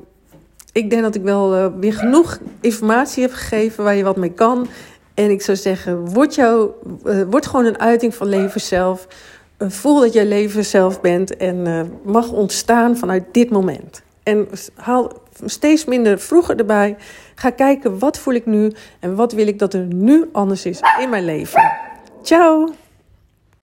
ik 0.71 0.89
denk 0.89 1.01
dat 1.01 1.15
ik 1.15 1.21
wel 1.21 1.77
weer 1.79 1.93
genoeg 1.93 2.39
informatie 2.61 3.23
heb 3.23 3.33
gegeven 3.33 3.83
waar 3.83 3.95
je 3.95 4.03
wat 4.03 4.17
mee 4.17 4.33
kan. 4.33 4.67
En 5.13 5.29
ik 5.29 5.41
zou 5.41 5.57
zeggen, 5.57 6.05
word, 6.05 6.35
jou, 6.35 6.71
word 7.29 7.45
gewoon 7.45 7.65
een 7.65 7.79
uiting 7.79 8.15
van 8.15 8.27
leven 8.27 8.61
zelf. 8.61 9.07
Eh, 9.59 9.69
voel 9.69 9.99
dat 9.99 10.13
jij 10.13 10.25
leven 10.25 10.65
zelf 10.65 11.01
bent 11.01 11.37
en 11.37 11.67
uh, 11.67 11.81
mag 12.03 12.31
ontstaan 12.31 12.97
vanuit 12.97 13.23
dit 13.31 13.49
moment. 13.49 14.01
En 14.23 14.47
haal 14.75 15.11
steeds 15.45 15.85
minder 15.85 16.19
vroeger 16.19 16.57
erbij. 16.57 16.95
Ga 17.35 17.49
kijken 17.49 17.99
wat 17.99 18.17
voel 18.17 18.33
ik 18.33 18.45
nu 18.45 18.71
en 18.99 19.15
wat 19.15 19.31
wil 19.31 19.47
ik 19.47 19.59
dat 19.59 19.73
er 19.73 19.85
nu 19.85 20.29
anders 20.31 20.65
is 20.65 20.79
in 20.99 21.09
mijn 21.09 21.25
leven. 21.25 21.71
Ciao! 22.23 22.73